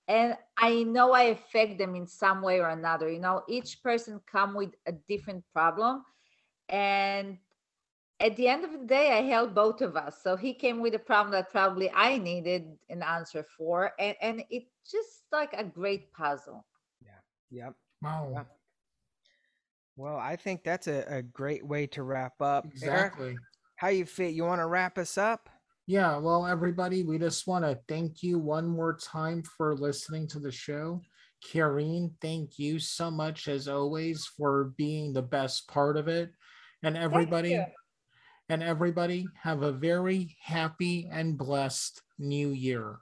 [0.09, 3.11] and i know i affect them in some way or another.
[3.11, 6.03] You know each person come with a different problem.
[6.68, 7.39] And
[8.21, 10.95] at the end of the day i helped both of us so he came with
[10.95, 15.64] a problem that probably i needed an answer for and, and it's just like a
[15.64, 16.64] great puzzle
[17.05, 17.64] Yeah.
[17.64, 17.75] Yep.
[18.03, 18.31] Wow.
[18.33, 18.43] Yeah.
[19.97, 22.67] Well, I think that's a, a great way to wrap up.
[22.83, 23.37] Eric, Exactly.
[23.77, 24.35] how you fit?
[24.35, 25.49] You want to wrap us up?
[25.87, 30.39] Yeah, well, everybody, we just want to thank you one more time for listening to
[30.39, 31.01] the show.
[31.51, 36.31] Karin, thank you so much as always for being the best part of it.
[36.83, 37.64] And everybody, you.
[38.49, 43.01] And everybody have a very happy and blessed new year.